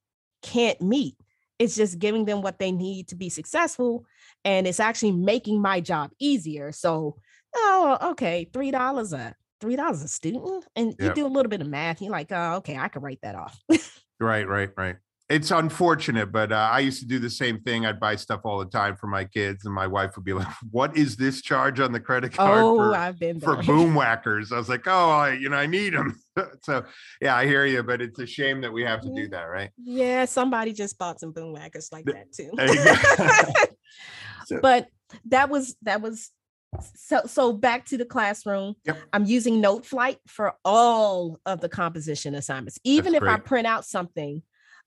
[0.42, 1.16] can't meet.
[1.60, 4.06] It's just giving them what they need to be successful.
[4.46, 6.72] And it's actually making my job easier.
[6.72, 7.18] So,
[7.56, 10.66] oh, okay, $3 a three dollars a student.
[10.76, 12.02] And you do a little bit of math.
[12.02, 13.58] You're like, oh, okay, I can write that off.
[14.20, 14.96] Right, right, right.
[15.30, 17.86] It's unfortunate, but uh, I used to do the same thing.
[17.86, 20.48] I'd buy stuff all the time for my kids, and my wife would be like,
[20.72, 24.58] "What is this charge on the credit card oh, for, I've been for Boomwhackers?" I
[24.58, 26.18] was like, "Oh, I, you know, I need them."
[26.64, 26.86] so,
[27.22, 29.70] yeah, I hear you, but it's a shame that we have to do that, right?
[29.78, 32.52] Yeah, somebody just bought some Boomwhackers like that too.
[32.54, 33.54] there you go.
[34.46, 34.88] So- but
[35.26, 36.32] that was that was
[36.96, 38.76] so so back to the classroom.
[38.86, 38.98] Yep.
[39.14, 42.80] I'm using Noteflight for all of the composition assignments.
[42.84, 44.42] Even That's if I print out something,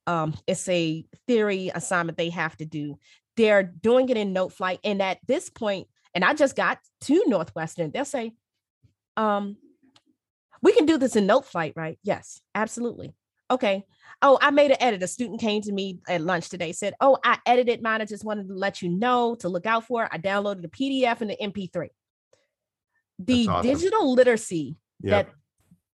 [0.06, 2.98] um, it's a theory assignment they have to do.
[3.36, 7.90] They're doing it in Noteflight and at this point, and I just got to Northwestern,
[7.90, 8.32] they'll say,
[9.16, 9.56] um,
[10.62, 11.98] we can do this in Noteflight right?
[12.02, 13.14] Yes, absolutely.
[13.50, 13.84] Okay.
[14.22, 15.02] Oh, I made an edit.
[15.02, 18.02] A student came to me at lunch today, said, Oh, I edited mine.
[18.02, 20.10] I just wanted to let you know to look out for it.
[20.12, 21.88] I downloaded the PDF and the MP3.
[23.18, 23.70] The awesome.
[23.70, 25.26] digital literacy Yep.
[25.26, 25.34] that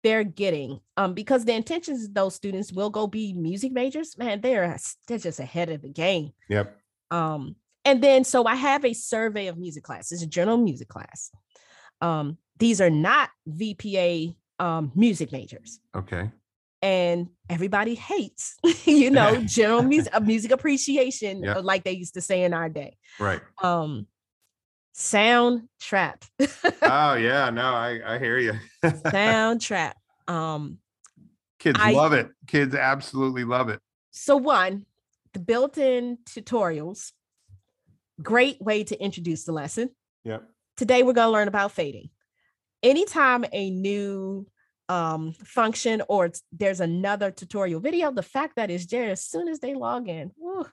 [0.03, 4.41] they're getting, um, because the intentions of those students will go be music majors, man,
[4.43, 4.77] they're
[5.09, 6.33] they're just ahead of the game.
[6.51, 6.77] Yep.
[7.11, 10.13] Um, and then so I have a survey of music class.
[10.13, 11.31] It's a general music class.
[12.03, 16.31] Um, these are not VPA um, music majors Okay.
[16.83, 21.57] And everybody hates, you know, general music, uh, music appreciation, Yeah.
[21.59, 22.97] uh, like they used to say in our day.
[23.19, 23.41] Right.
[23.63, 24.07] Um,
[24.93, 26.25] sound trap,
[26.83, 27.51] Oh yeah.
[27.51, 28.55] No, I I hear you.
[28.85, 29.93] Soundtrap.
[30.29, 30.79] Um,
[31.59, 32.29] Kids I- love it.
[32.47, 33.81] Kids absolutely love it.
[34.11, 34.87] so one,
[35.35, 37.13] the built-in tutorials,
[38.23, 39.91] great way to introduce the lesson.
[40.25, 40.43] Yep.
[40.77, 42.09] Today we're going to learn about fading.
[42.83, 44.47] Anytime a new
[44.91, 49.61] um, function or there's another tutorial video, the fact that it's there as soon as
[49.61, 50.67] they log in, whew,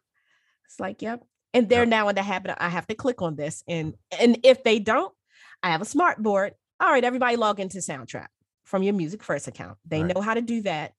[0.66, 1.24] it's like, yep.
[1.54, 1.90] And they're Yep.
[1.90, 2.52] now in the habit.
[2.52, 5.14] of, I have to click on this, and and if they don't,
[5.64, 6.54] I have a smart board.
[6.80, 8.28] All right, everybody log into Soundtrap
[8.66, 9.78] from your Music First account.
[9.86, 10.14] They Right.
[10.14, 10.94] know how to do that,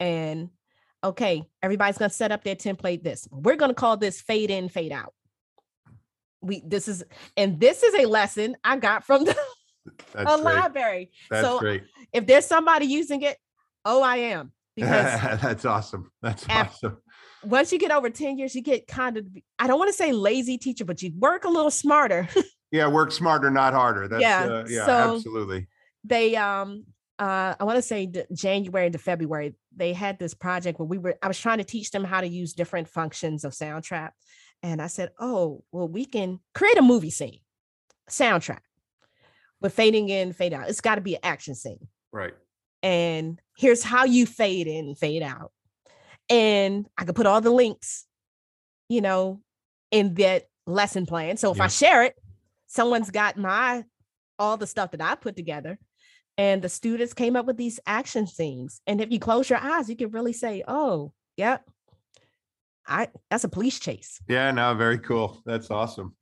[0.00, 0.50] and
[1.04, 3.02] okay, everybody's gonna set up their template.
[3.04, 5.14] This we're gonna call this fade in, fade out.
[6.40, 7.04] We this is
[7.36, 9.36] and this is a lesson I got from the
[10.12, 10.44] That's a great.
[10.44, 11.10] library.
[11.30, 11.84] That's so great.
[12.12, 13.36] if there's somebody using it,
[13.84, 16.10] oh, I am because That's awesome.
[16.22, 16.98] That's awesome.
[17.44, 19.26] once you get over 10 years, you get kind of
[19.58, 22.28] I don't want to say lazy teacher, but you work a little smarter.
[22.74, 24.08] Yeah, work smarter, not harder.
[24.08, 25.68] That's Yeah, uh, yeah, so- absolutely.
[26.04, 26.86] they um
[27.18, 31.16] uh I want to say January to February, they had this project where we were
[31.22, 34.12] I was trying to teach them how to use different functions of Soundtrap.
[34.62, 37.40] And I said, Oh, well, we can create a movie scene,
[38.08, 38.60] soundtrack
[39.62, 40.68] with fading in, fade out.
[40.68, 41.88] It's got to be an action scene.
[42.12, 42.34] Right.
[42.82, 45.52] and here's how you fade in, fade out.
[46.28, 48.06] And I could put all the links,
[48.88, 49.40] you know,
[49.90, 51.36] in that lesson plan.
[51.36, 52.14] So if I share it,
[52.66, 53.84] someone's got my
[54.38, 55.78] all the stuff that I put together.
[56.38, 58.80] And the students came up with these action scenes.
[58.86, 61.64] And if you close your eyes, you can really say, oh, yep.
[62.86, 64.20] I that's a police chase.
[64.28, 65.40] Yeah, no, very cool.
[65.46, 66.16] That's awesome.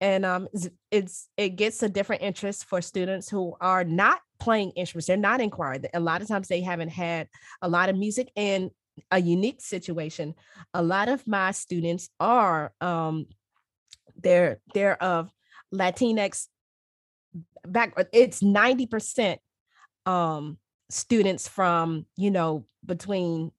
[0.00, 0.48] And um,
[0.90, 5.06] it's, it gets a different interest for students who are not playing instruments.
[5.06, 5.78] They're not in choir.
[5.94, 7.28] A lot of times they haven't had
[7.62, 8.70] a lot of music and
[9.10, 10.34] a unique situation.
[10.74, 13.26] A lot of my students are um,
[14.22, 15.30] they're they're of
[15.74, 16.46] Latinx
[17.66, 17.94] back.
[18.12, 19.40] It's ninety percent
[20.06, 20.58] um,
[20.90, 23.52] students from you know between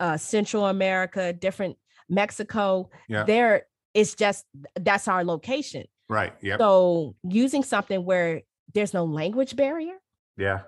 [0.00, 1.76] uh, Central America, different
[2.08, 2.90] Mexico.
[3.08, 3.24] Yeah.
[3.24, 4.44] There, it's just
[4.78, 5.84] that's our location.
[6.08, 6.34] Right.
[6.42, 6.58] Yeah.
[6.58, 8.42] So using something where
[8.74, 9.94] there's no language barrier,
[10.36, 10.62] Yeah.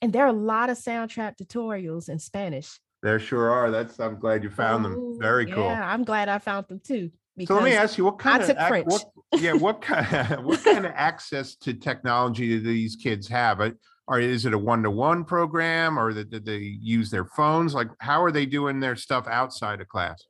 [0.00, 2.80] and there are a lot of Soundtrap tutorials in Spanish.
[3.02, 3.70] There sure are.
[3.70, 4.94] That's I'm glad you found them.
[4.96, 5.64] Oh, Very cool.
[5.64, 7.10] Yeah, I'm glad I found them too.
[7.46, 9.04] So let me ask you, what kind of ac- what,
[9.40, 10.06] yeah, what kind
[10.44, 13.60] what kind of access to technology do these kids have?
[14.08, 17.72] Or is it a one to one program, or that they use their phones?
[17.74, 20.22] Like, how are they doing their stuff outside of class?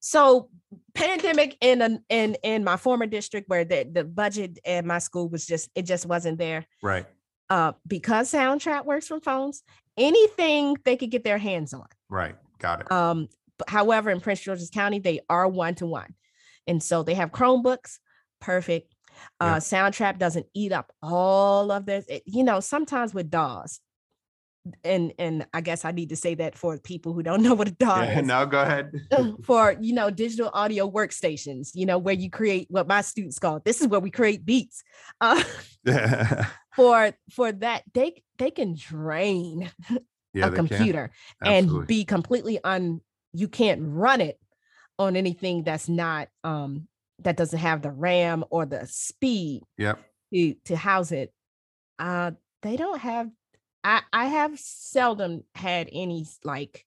[0.00, 0.48] So
[0.94, 5.28] pandemic in a, in in my former district where the, the budget at my school
[5.28, 6.66] was just it just wasn't there.
[6.82, 7.06] Right.
[7.48, 9.62] Uh because Soundtrap works from phones,
[9.96, 11.86] anything they could get their hands on.
[12.08, 12.34] Right.
[12.58, 12.92] Got it.
[12.92, 13.28] Um,
[13.68, 16.14] however, in Prince George's County, they are one to one.
[16.66, 17.98] And so they have Chromebooks,
[18.40, 18.94] perfect.
[19.40, 19.54] Yeah.
[19.54, 22.04] Uh, Soundtrap doesn't eat up all of this.
[22.08, 23.80] It- you know, sometimes with DAWs,
[24.84, 27.68] and and I guess I need to say that for people who don't know what
[27.68, 28.26] a DAW Yeah, is.
[28.26, 28.92] no, go ahead.
[29.44, 33.60] for you know digital audio workstations, you know where you create what my students call
[33.64, 34.82] this is where we create beats.
[35.20, 35.42] Uh,
[35.84, 36.46] yeah.
[36.76, 39.70] for for that, they they can drain
[40.34, 41.10] yeah, a computer
[41.42, 43.00] and be completely un
[43.32, 44.38] you can't run it
[44.98, 46.86] on anything that's not um
[47.20, 49.98] that doesn't have the ram or the speed Yep.
[50.32, 51.32] to to house it
[51.98, 53.28] uh they don't have
[53.84, 56.84] i i have seldom had any like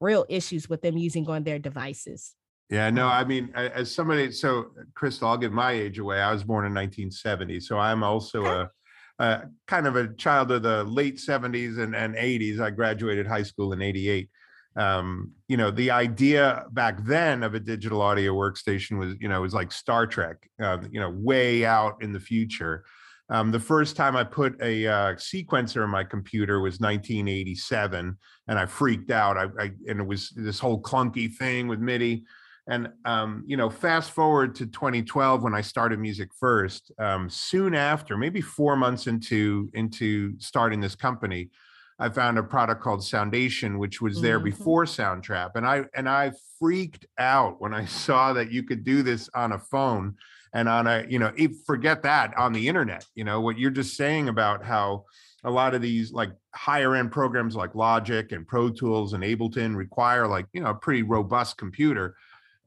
[0.00, 2.34] real issues with them using on their devices
[2.70, 6.20] Yeah, no, I mean, as somebody, so Crystal, I'll give my age away.
[6.20, 8.70] I was born in 1970, so I'm also a,
[9.18, 12.60] a kind of a child of the late 70s and, and 80s.
[12.60, 14.30] I graduated high school in 88.
[14.76, 19.36] Um, you know, the idea back then of a digital audio workstation was, you know,
[19.36, 22.84] it was like Star Trek, uh, you know, way out in the future.
[23.30, 28.16] Um, the first time I put a uh, sequencer in my computer was 1987,
[28.48, 29.36] and I freaked out.
[29.38, 32.24] I, I and it was this whole clunky thing with MIDI.
[32.66, 36.92] And um, you know, fast forward to 2012 when I started Music First.
[36.98, 41.50] Um, soon after, maybe four months into into starting this company,
[41.98, 44.44] I found a product called Soundation, which was there Mhm.
[44.44, 49.02] before Soundtrap, and I and I freaked out when I saw that you could do
[49.02, 50.16] this on a phone
[50.54, 51.32] and on a you know
[51.66, 53.04] forget that on the internet.
[53.14, 55.04] You know what you're just saying about how
[55.42, 59.76] a lot of these like higher end programs like Logic and Pro Tools and Ableton
[59.76, 62.14] require like you know a pretty robust computer.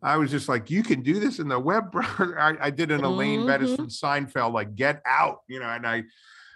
[0.03, 2.37] I was just like, you can do this in the web browser.
[2.39, 3.75] I, I did an Elaine Benes Mhm.
[3.77, 6.03] from Seinfeld, like get out, you know, and I,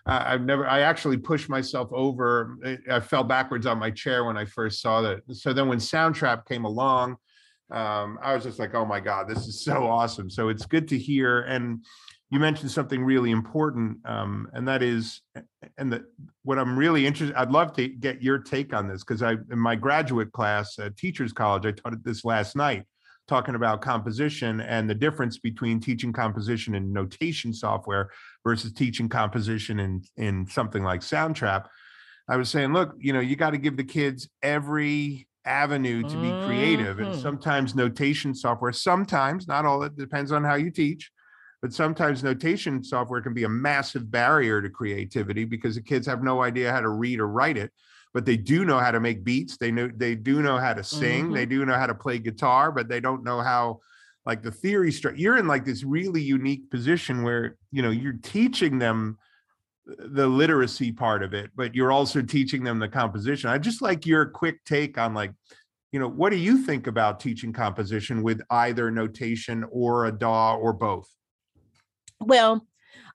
[0.06, 2.56] I've never, I actually pushed myself over.
[2.64, 5.22] I- I fell backwards on my chair when I first saw that.
[5.32, 7.18] So then when Soundtrap came along,
[7.72, 10.30] um, I was just like, oh my God, this is so awesome.
[10.30, 11.42] So it's good to hear.
[11.42, 11.84] And
[12.30, 15.22] you mentioned something really important, um, and that is,
[15.78, 16.02] and
[16.44, 19.60] what I'm really interested, I'd love to get your take on this because I, in
[19.60, 22.86] my graduate class at Teachers College, I taught this last night,
[23.28, 28.10] talking about composition and the difference between teaching composition in notation software
[28.46, 31.66] versus teaching composition in in something like Soundtrap.
[32.30, 36.18] I was saying, look, you know, you got to give the kids every avenue to
[36.18, 37.16] be creative, and Mhm.
[37.16, 41.12] sometimes notation software, sometimes not all, it depends on how you teach
[41.62, 46.24] but sometimes notation software can be a massive barrier to creativity because the kids have
[46.24, 47.72] no idea how to read or write it
[48.14, 50.84] but they do know how to make beats they know they do know how to
[50.84, 53.80] sing they do know how to play guitar but they don't know how
[54.26, 58.20] like the theory stru- you're in like this really unique position where you know you're
[58.24, 59.18] teaching them
[59.86, 63.50] the literacy part of it but you're also teaching them the composition.
[63.50, 65.32] I just like your quick take on like
[65.92, 70.56] you know what do you think about teaching composition with either notation or a daw
[70.56, 71.08] or both?
[72.20, 72.66] Well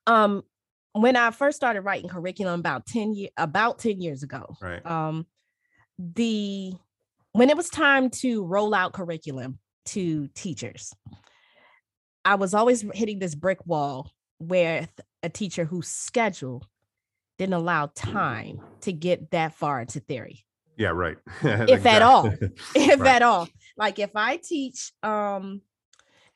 [0.07, 0.43] um
[0.93, 4.85] when i first started writing curriculum about 10 years about 10 years ago right.
[4.87, 5.27] um
[5.99, 6.73] the
[7.33, 10.93] when it was time to roll out curriculum to teachers
[12.25, 14.91] i was always hitting this brick wall with
[15.27, 16.65] a teacher whose schedule
[17.37, 20.47] didn't allow time to get that far into theory
[20.79, 22.33] yeah right If at all.
[22.75, 23.17] if Right.
[23.17, 25.61] at all like if i teach um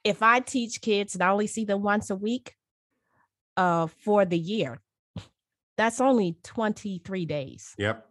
[0.05, 2.55] if i teach kids and i only see them once a week
[3.57, 4.81] uh for the year
[5.77, 8.07] that's only 23 days yep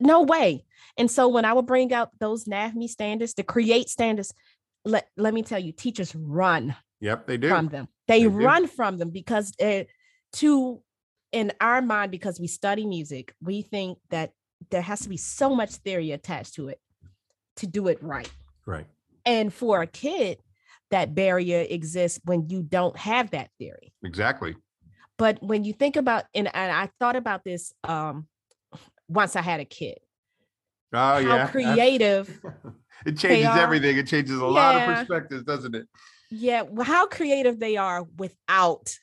[0.00, 0.64] no way
[0.96, 4.32] and so when i would bring out those nafme standards to create standards
[4.86, 7.48] let, let me tell you teachers run Yep, they do.
[7.48, 7.88] From them.
[8.08, 9.88] They, they run from them because it,
[10.34, 10.82] to
[11.32, 14.32] in our mind, because we study music, we think that
[14.70, 16.80] there has to be so much theory attached to it
[17.56, 18.30] to do it right.
[18.64, 18.86] Right.
[19.24, 20.38] And for a kid,
[20.90, 23.92] that barrier exists when you don't have that theory.
[24.04, 24.54] Exactly.
[25.18, 28.28] But when you think about, and, and I thought about this um,
[29.08, 29.98] once I had a kid.
[30.92, 31.46] Oh, how yeah.
[31.50, 32.40] creative.
[33.04, 33.96] it changes everything.
[33.96, 34.46] It changes a yeah.
[34.46, 35.88] lot of perspectives, doesn't it?
[36.30, 36.64] Yeah.
[36.82, 38.94] How creative they are without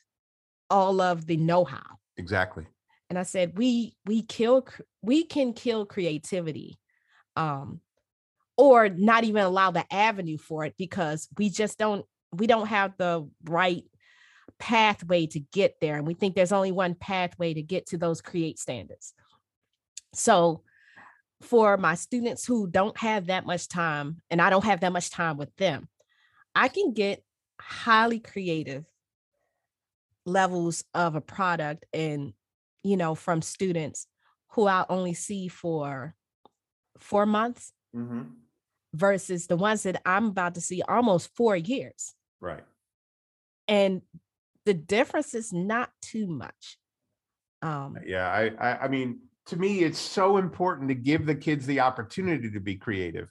[0.70, 1.98] all of the know-how.
[2.16, 2.66] Exactly.
[3.10, 4.66] And I said, we we kill
[5.02, 6.78] we can kill creativity
[7.36, 7.80] um
[8.56, 12.96] or not even allow the avenue for it because we just don't we don't have
[12.96, 13.84] the right
[14.58, 18.20] pathway to get there and we think there's only one pathway to get to those
[18.20, 19.14] create standards
[20.14, 20.62] so
[21.42, 25.10] for my students who don't have that much time and i don't have that much
[25.10, 25.88] time with them
[26.54, 27.22] i can get
[27.60, 28.84] highly creative
[30.26, 32.32] levels of a product and
[32.82, 34.06] you know from students
[34.50, 36.14] who i only see for
[36.98, 38.22] four months mm-hmm
[38.94, 42.14] versus the ones that I'm about to see almost four years.
[42.40, 42.64] Right.
[43.66, 44.02] And
[44.64, 46.78] the difference is not too much.
[47.60, 51.66] Um, yeah, I, I, I mean, to me, it's so important to give the kids
[51.66, 53.30] the opportunity to be creative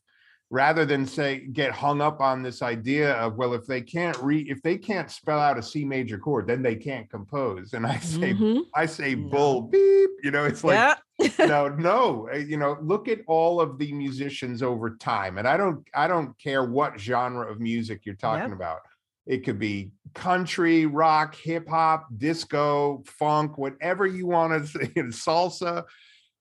[0.54, 4.48] rather than say get hung up on this idea of well if they can't read
[4.48, 7.74] if they can't spell out a c major chord then they can't compose.
[7.74, 8.60] And i say mm-hmm.
[8.76, 11.30] i say bull beep you know it's like yeah.
[11.48, 15.40] no no eh, you know look at all of the musicians over time.
[15.40, 18.82] And i don't i don't care what genre of music you're talking about.
[19.26, 25.84] It could be country rock hip hop disco funk whatever you want to say salsa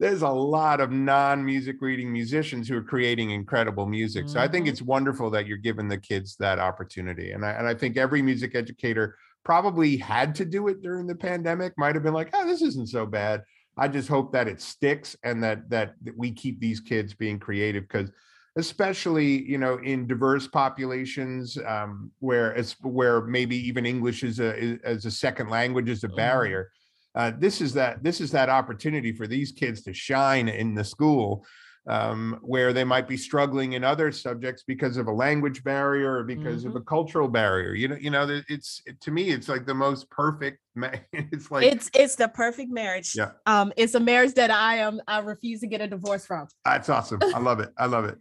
[0.03, 4.25] there's a lot of non-music reading musicians who are creating incredible music.
[4.25, 4.33] Mm-hmm.
[4.33, 4.73] So I think mm-hmm.
[4.73, 7.31] it's wonderful that you're giving the kids that opportunity.
[7.31, 11.15] And I, and I think every music educator probably had to do it during the
[11.15, 13.45] pandemic, might have been like, oh, this isn't so bad.
[13.79, 17.39] I just hope that it sticks and that that, that we keep these kids being
[17.39, 18.11] creative because
[18.57, 24.59] especially you know in diverse populations um, where it's where maybe even English is a
[24.59, 26.17] is, as a second language is a mm-hmm.
[26.17, 26.71] barrier
[27.15, 30.85] uh, this is that this is that opportunity for these kids to shine in the
[30.85, 31.45] school
[31.89, 36.25] um, where they might be struggling in other subjects because of a language barrier or
[36.25, 36.71] because mm-hmm.
[36.71, 37.75] of a cultural barrier.
[37.75, 40.59] You know, you know, it's to me, it's like the most perfect.
[41.13, 43.15] it's like it's it's the perfect marriage.
[43.17, 43.33] Yeah.
[43.47, 46.47] Um, it's a marriage that I am I refuse to get a divorce from.
[46.65, 47.21] That's awesome.
[47.35, 47.71] I love it.
[47.77, 48.19] I love it.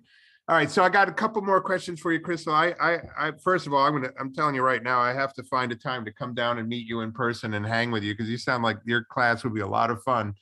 [0.52, 2.54] All right, so I got a couple more questions for you, Crystal.
[2.54, 5.32] I, I, I first of all, I'm gonna, I'm telling you right now, I have
[5.36, 8.04] to find a time to come down and meet you in person and hang with
[8.04, 10.34] you because you sound like your class would be a lot of fun.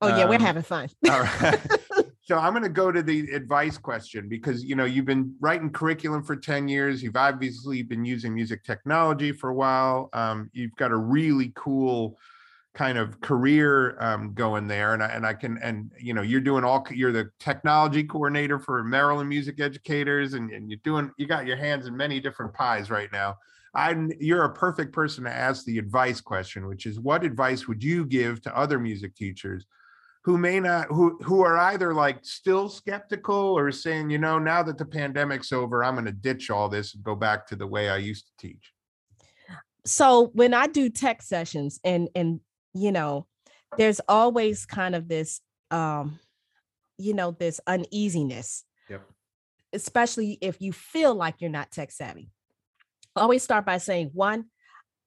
[0.00, 0.88] Oh yeah, um, we're having fun.
[1.10, 1.58] all right.
[2.22, 5.70] so I'm going to go to the advice question because you know you've been writing
[5.70, 7.02] curriculum for 10 years.
[7.02, 10.08] You've obviously been using music technology for a while.
[10.12, 12.16] Um, you've got a really cool
[12.78, 16.40] kind of career um, going there and I, and I can and you know you're
[16.40, 21.26] doing all you're the technology coordinator for Maryland music educators and, and you're doing you
[21.26, 23.34] got your hands in many different pies right now.
[23.74, 27.82] I'm you're a perfect person to ask the advice question which is what advice would
[27.82, 29.66] you give to other music teachers
[30.22, 34.62] who may not who who are either like still skeptical or saying you know now
[34.62, 37.66] that the pandemic's over I'm going to ditch all this and go back to the
[37.66, 38.72] way I used to teach
[39.84, 42.38] so when I do tech sessions and and
[42.78, 43.26] you know,
[43.76, 46.18] there's always kind of this, um,
[46.96, 48.64] you know, this uneasiness.
[48.88, 49.02] Yep.
[49.72, 52.30] Especially if you feel like you're not tech savvy.
[53.14, 54.46] always start by saying, one,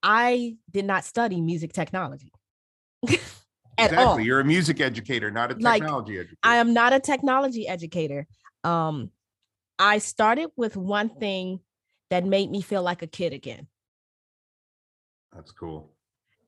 [0.03, 2.31] I did not study music technology.
[3.77, 3.97] At exactly.
[3.97, 4.19] All.
[4.19, 6.39] You're a music educator, not a technology like, educator.
[6.43, 8.27] I am not a technology educator.
[8.63, 9.11] Um,
[9.79, 11.61] I started with one thing
[12.09, 13.67] that made me feel like a kid again.
[15.33, 15.91] That's cool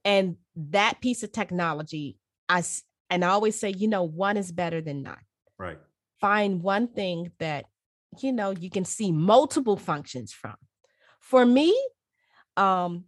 [0.06, 2.18] and that piece of technology
[2.50, 2.64] i
[3.10, 5.18] and i always say you know one is better than none.
[5.60, 5.78] Right.
[6.20, 7.66] Find one thing that
[8.22, 10.56] you know you can see multiple functions from.
[11.20, 11.76] For me
[12.58, 13.06] um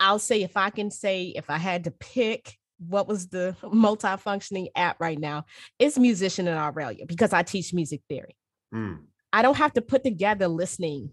[0.00, 4.68] i'll say if i can say if i had to pick what was the multi-functioning
[4.76, 5.44] app right now
[5.78, 8.36] it's Musition in Auralia because i teach music theory.
[8.74, 9.00] Mm.
[9.32, 11.10] i don't have to put together listening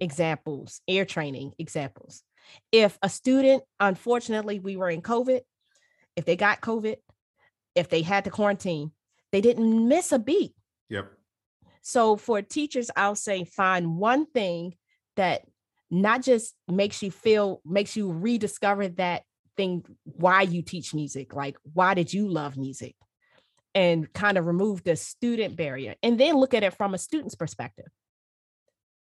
[0.00, 2.22] examples ear training examples
[2.72, 5.40] if a student, unfortunately, we were in COVID,
[6.16, 6.96] if they got COVID,
[7.74, 8.92] if they had to quarantine,
[9.32, 10.54] they didn't miss a beat.
[10.88, 11.12] Yep.
[11.82, 14.74] So for teachers, I'll say find one thing
[15.16, 15.42] that
[15.90, 19.22] not just makes you feel, makes you rediscover that
[19.56, 22.94] thing, why you teach music, like why did you love music?
[23.74, 27.34] And kind of remove the student barrier and then look at it from a student's
[27.34, 27.86] perspective.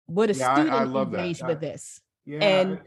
[0.08, 2.00] Would a yeah, student I, I engage with this?
[2.26, 2.44] Yeah.
[2.44, 2.80] And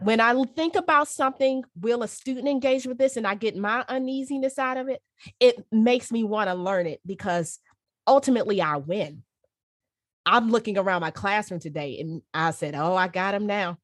[0.00, 3.84] when I think about something, will a student engage with this and I get my
[3.88, 5.00] uneasiness out of it,
[5.38, 7.58] it makes me want to learn it because
[8.06, 9.22] ultimately I win.
[10.26, 13.78] I'm looking around my classroom today and I said, Oh, I got him now.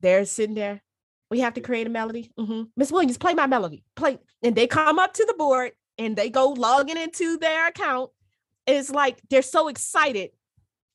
[0.00, 0.82] They're sitting there.
[1.30, 2.32] We have to create a melody.
[2.38, 2.62] Mm-hmm.
[2.76, 2.94] Miss mm-hmm.
[2.94, 3.84] Williams, play my melody.
[3.94, 4.18] Play.
[4.42, 8.10] And they come up to the board and they go logging into their account.
[8.66, 10.30] It's like they're so excited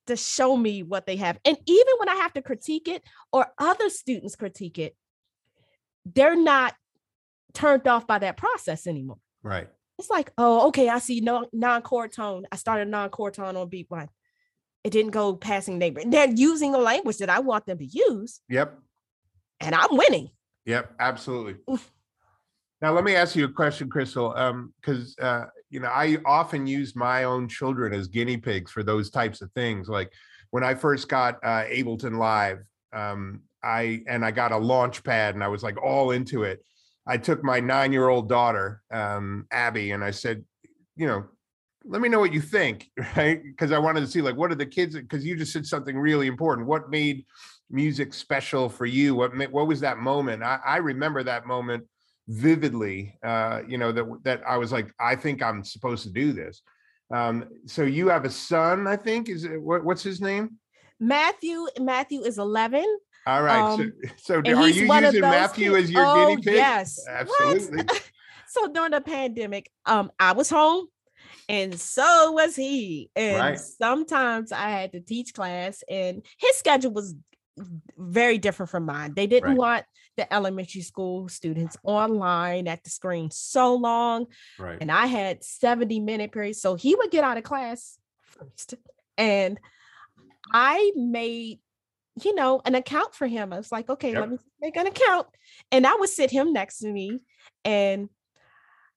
[0.07, 1.39] to show me what they have.
[1.45, 4.95] And even when I have to critique it or other students critique it,
[6.05, 6.75] they're not
[7.53, 9.17] turned off by that process anymore.
[9.41, 9.67] Right.
[9.97, 12.45] It's like, oh, okay, I see no non-chord tone.
[12.51, 14.09] I started non-chord tone on beat one.
[14.83, 16.01] It didn't go passing neighbor.
[16.05, 18.41] They're using the language that I want them to use.
[18.49, 18.77] Yep.
[19.61, 20.29] And I'm winning.
[20.65, 21.55] Yep, absolutely.
[22.81, 24.33] Now let me ask you a question, Crystal.
[24.35, 28.83] Um, because uh, you know, I often use my own children as guinea pigs for
[28.83, 29.87] those types of things.
[29.87, 30.11] Like
[30.51, 32.59] when I first got uh, Ableton Live,
[32.93, 36.63] um, I and I got a launch pad and I was like all into it.
[37.07, 40.43] I took my nine-year-old daughter, um, Abby, and I said,
[40.95, 41.25] you know,
[41.83, 43.43] let me know what you think, right?
[43.43, 45.97] Because I wanted to see like what are the kids because you just said something
[45.97, 46.67] really important.
[46.67, 47.25] What made
[47.69, 49.15] music special for you?
[49.15, 50.43] What what was that moment?
[50.43, 51.85] I, I remember that moment
[52.27, 53.17] vividly.
[53.23, 56.61] Uh, you know that that I was like, I think I'm supposed to do this.
[57.13, 59.29] Um, so you have a son, I think.
[59.29, 60.57] Is it what, what's his name?
[60.99, 61.67] Matthew.
[61.79, 62.83] Matthew is 11.
[63.27, 63.59] All right.
[63.59, 64.87] Um, so, so are you using
[65.21, 65.85] Matthew kids.
[65.85, 66.53] as your oh, guinea pig?
[66.55, 67.83] Yes, absolutely.
[68.47, 70.87] so during the pandemic, um, I was home
[71.47, 73.09] and so was he.
[73.15, 73.59] And right.
[73.59, 77.15] sometimes I had to teach class, and his schedule was
[77.97, 79.13] very different from mine.
[79.15, 79.57] They didn't right.
[79.57, 79.85] want
[80.17, 84.27] the elementary school students online at the screen so long.
[84.57, 84.77] Right.
[84.79, 86.61] And I had 70 minute periods.
[86.61, 88.75] So he would get out of class first.
[89.17, 89.59] And
[90.53, 91.59] I made,
[92.23, 93.53] you know, an account for him.
[93.53, 94.21] I was like, okay, yep.
[94.21, 95.27] let me make an account.
[95.71, 97.19] And I would sit him next to me
[97.63, 98.09] and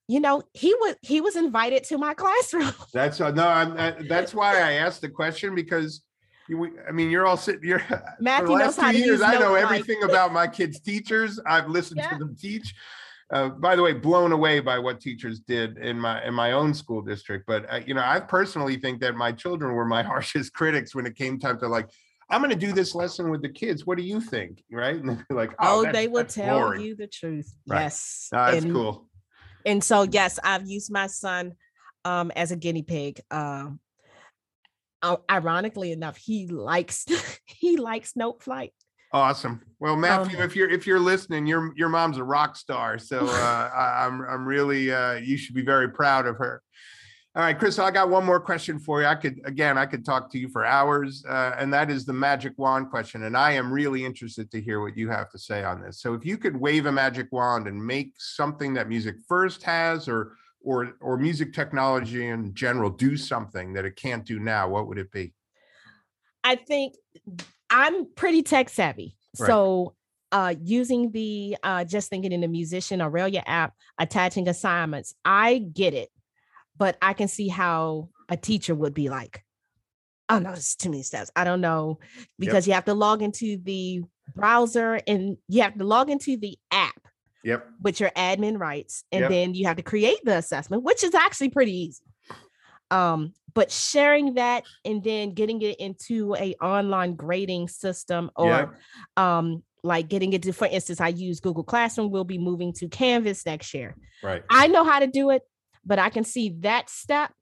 [0.09, 3.93] you know he was he was invited to my classroom that's uh, no I'm, uh,
[4.09, 6.03] that's why i asked the question because
[6.49, 7.63] you, I mean, you're all sitting.
[7.63, 7.83] You're
[8.21, 9.21] Matthew for the last two years.
[9.21, 11.39] I know everything about my kids' teachers.
[11.47, 12.11] I've listened yeah.
[12.11, 12.75] to them teach.
[13.31, 16.73] Uh, by the way, blown away by what teachers did in my in my own
[16.73, 17.47] school district.
[17.47, 21.05] But uh, you know, I personally think that my children were my harshest critics when
[21.05, 21.91] it came time to like,
[22.31, 23.87] I'm going to do this lesson with the kids.
[23.87, 24.63] What do you think?
[24.73, 24.97] Right?
[25.03, 26.83] And they're like, oh, oh they will tell boring.
[26.83, 27.55] you the truth.
[27.67, 27.83] Right.
[27.83, 29.09] Yes, no, that's and, cool.
[29.67, 31.53] And so, yes, I've used my son
[32.07, 33.21] um, as a guinea pig.
[33.31, 33.71] Um, uh,
[35.31, 37.05] ironically enough, he likes
[37.47, 38.73] he likes Noteflight.
[39.13, 39.63] Awesome.
[39.81, 42.99] Well, Matthew, um, if you're if you're listening, your your mom's a rock star.
[42.99, 46.63] So uh, I, am I'm, I'm really uh, you should be very proud of her.
[47.39, 49.07] All right, Chris, I got one more question for you.
[49.07, 52.13] I could again, I could talk to you for hours, uh, and that is the
[52.13, 53.25] magic wand question.
[53.25, 56.01] And I am really interested to hear what you have to say on this.
[56.01, 60.09] So, if you could wave a magic wand and make something that music first has,
[60.09, 60.33] or
[60.69, 64.99] or or music technology in general do something that it can't do now, what would
[64.99, 65.33] it be?
[66.45, 66.95] I think
[67.71, 69.17] I'm pretty tech savvy.
[69.39, 69.47] Right.
[69.47, 69.95] So
[70.31, 75.95] uh, using the uh, just thinking in the Musition Auralia app, attaching assignments, I get
[75.95, 76.11] it,
[76.77, 79.43] but I can see how a teacher would be like,
[80.29, 81.31] oh no, it's too many steps.
[81.35, 81.99] I don't know
[82.39, 82.73] because yep.
[82.73, 84.03] you have to log into the
[84.37, 87.08] browser and you have to log into the app
[87.45, 87.69] Yep.
[87.83, 89.05] With your admin rights.
[89.13, 89.31] And yep.
[89.31, 92.03] then you have to create the assessment, which is actually pretty easy.
[92.91, 98.75] Um, but sharing that and then getting it into a online grading system or yep.
[99.17, 102.89] um like getting it to for instance, I use Google Classroom, we'll be moving to
[102.89, 103.97] Canvas next year.
[104.23, 104.43] Right.
[104.51, 105.43] I know how to do it,
[105.85, 107.33] but I can see that step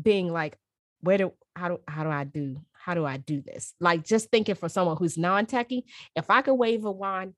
[0.00, 0.56] being like,
[1.00, 3.74] where do how do how do I do how do I do this?
[3.80, 5.82] Like just thinking for someone who's non-techie,
[6.16, 7.34] if I could wave a wand,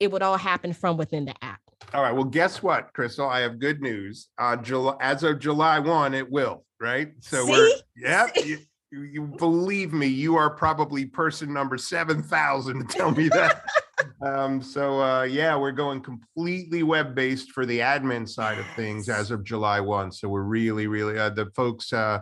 [0.00, 1.60] it would all happen from within the app.
[1.94, 2.12] All right.
[2.12, 3.28] Well, guess what, Crystal?
[3.28, 4.28] I have good news.
[4.38, 7.12] Uh, July, as of July 1, it will, right?
[7.20, 7.50] So See?
[7.50, 8.58] we're, yeah, you,
[8.90, 13.62] you, believe me, you are probably person number 7,000 to tell me that.
[14.22, 19.08] um, so, uh, yeah, we're going completely web based for the admin side of things
[19.08, 20.12] as of July 1.
[20.12, 22.20] So we're really, really, uh, the folks, uh,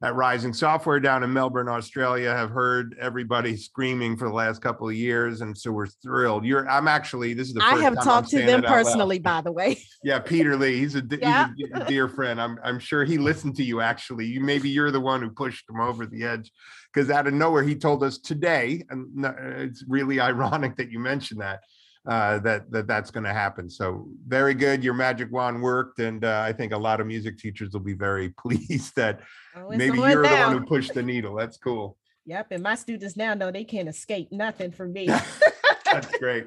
[0.00, 4.88] at Rising Software down in Melbourne, Australia, have heard everybody screaming for the last couple
[4.88, 6.44] of years, and so we're thrilled.
[6.44, 9.52] You're, I'm actually, this is the First I have talked to them personally, by the
[9.52, 9.78] way.
[10.04, 11.48] Yeah, Peter Lee, he's a, yeah.
[11.56, 12.40] he's a dear friend.
[12.40, 13.80] I'm, I'm sure he listened to you.
[13.80, 16.52] Actually, you maybe you're the one who pushed him over the edge,
[16.94, 19.26] because out of nowhere he told us today, and
[19.58, 21.60] it's really ironic that you mentioned that
[22.08, 23.68] uh, that that that's going to happen.
[23.68, 24.82] So very good.
[24.82, 27.94] Your magic wand worked, and uh, I think a lot of music teachers will be
[27.94, 29.20] very pleased that
[29.56, 31.34] oh, maybe you're the one who pushed the needle.
[31.34, 31.96] That's cool.
[32.28, 32.48] Yep.
[32.50, 35.06] And my students now know they can't escape nothing from me.
[35.92, 36.46] That's great.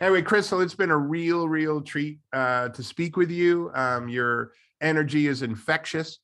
[0.00, 3.70] Anyway, Crystal, it's been a real, real treat uh, to speak with you.
[3.74, 6.18] Um, your energy is infectious.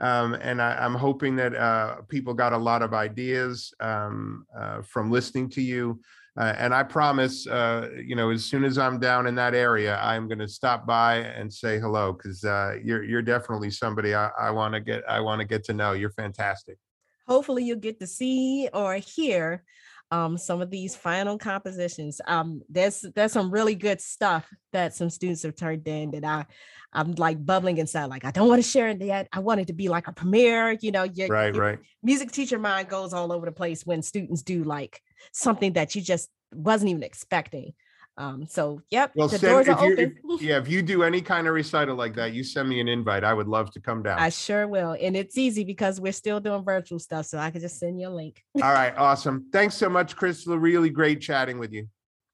[0.00, 4.82] Um, and I, am hoping that uh, people got a lot of ideas um, uh,
[4.82, 6.00] from listening to you.
[6.38, 9.98] Uh, and I promise, uh, you know, as soon as I'm down in that area,
[10.00, 14.50] I'm going to stop by and say hello because uh, you're you're definitely somebody I
[14.50, 15.92] want to get I want to get to know.
[15.92, 16.78] You're fantastic.
[17.26, 19.64] Hopefully, you'll get to see or hear
[20.12, 22.20] um, some of these final compositions.
[22.28, 26.46] Um, there's there's some really good stuff that some students have turned in that I
[26.92, 28.06] I'm like bubbling inside.
[28.06, 29.26] Like I don't want to share it yet.
[29.32, 30.78] I want it to be like a premiere.
[30.80, 31.78] You know, your, right, your right.
[32.04, 35.02] Music teacher mind goes all over the place when students do like
[35.32, 37.72] something that you just wasn't even expecting.
[38.16, 40.16] Um, so yep, well, the send, doors are open.
[40.28, 42.88] If, yeah, if you do any kind of recital like that, you send me an
[42.88, 43.22] invite.
[43.22, 44.18] I would love to come down.
[44.18, 44.96] I sure will.
[45.00, 47.26] And it's easy because we're still doing virtual stuff.
[47.26, 48.42] So I can just send you a link.
[48.56, 49.46] All right, awesome.
[49.52, 50.58] Thanks so much, Crystal.
[50.58, 51.86] Really great chatting with you.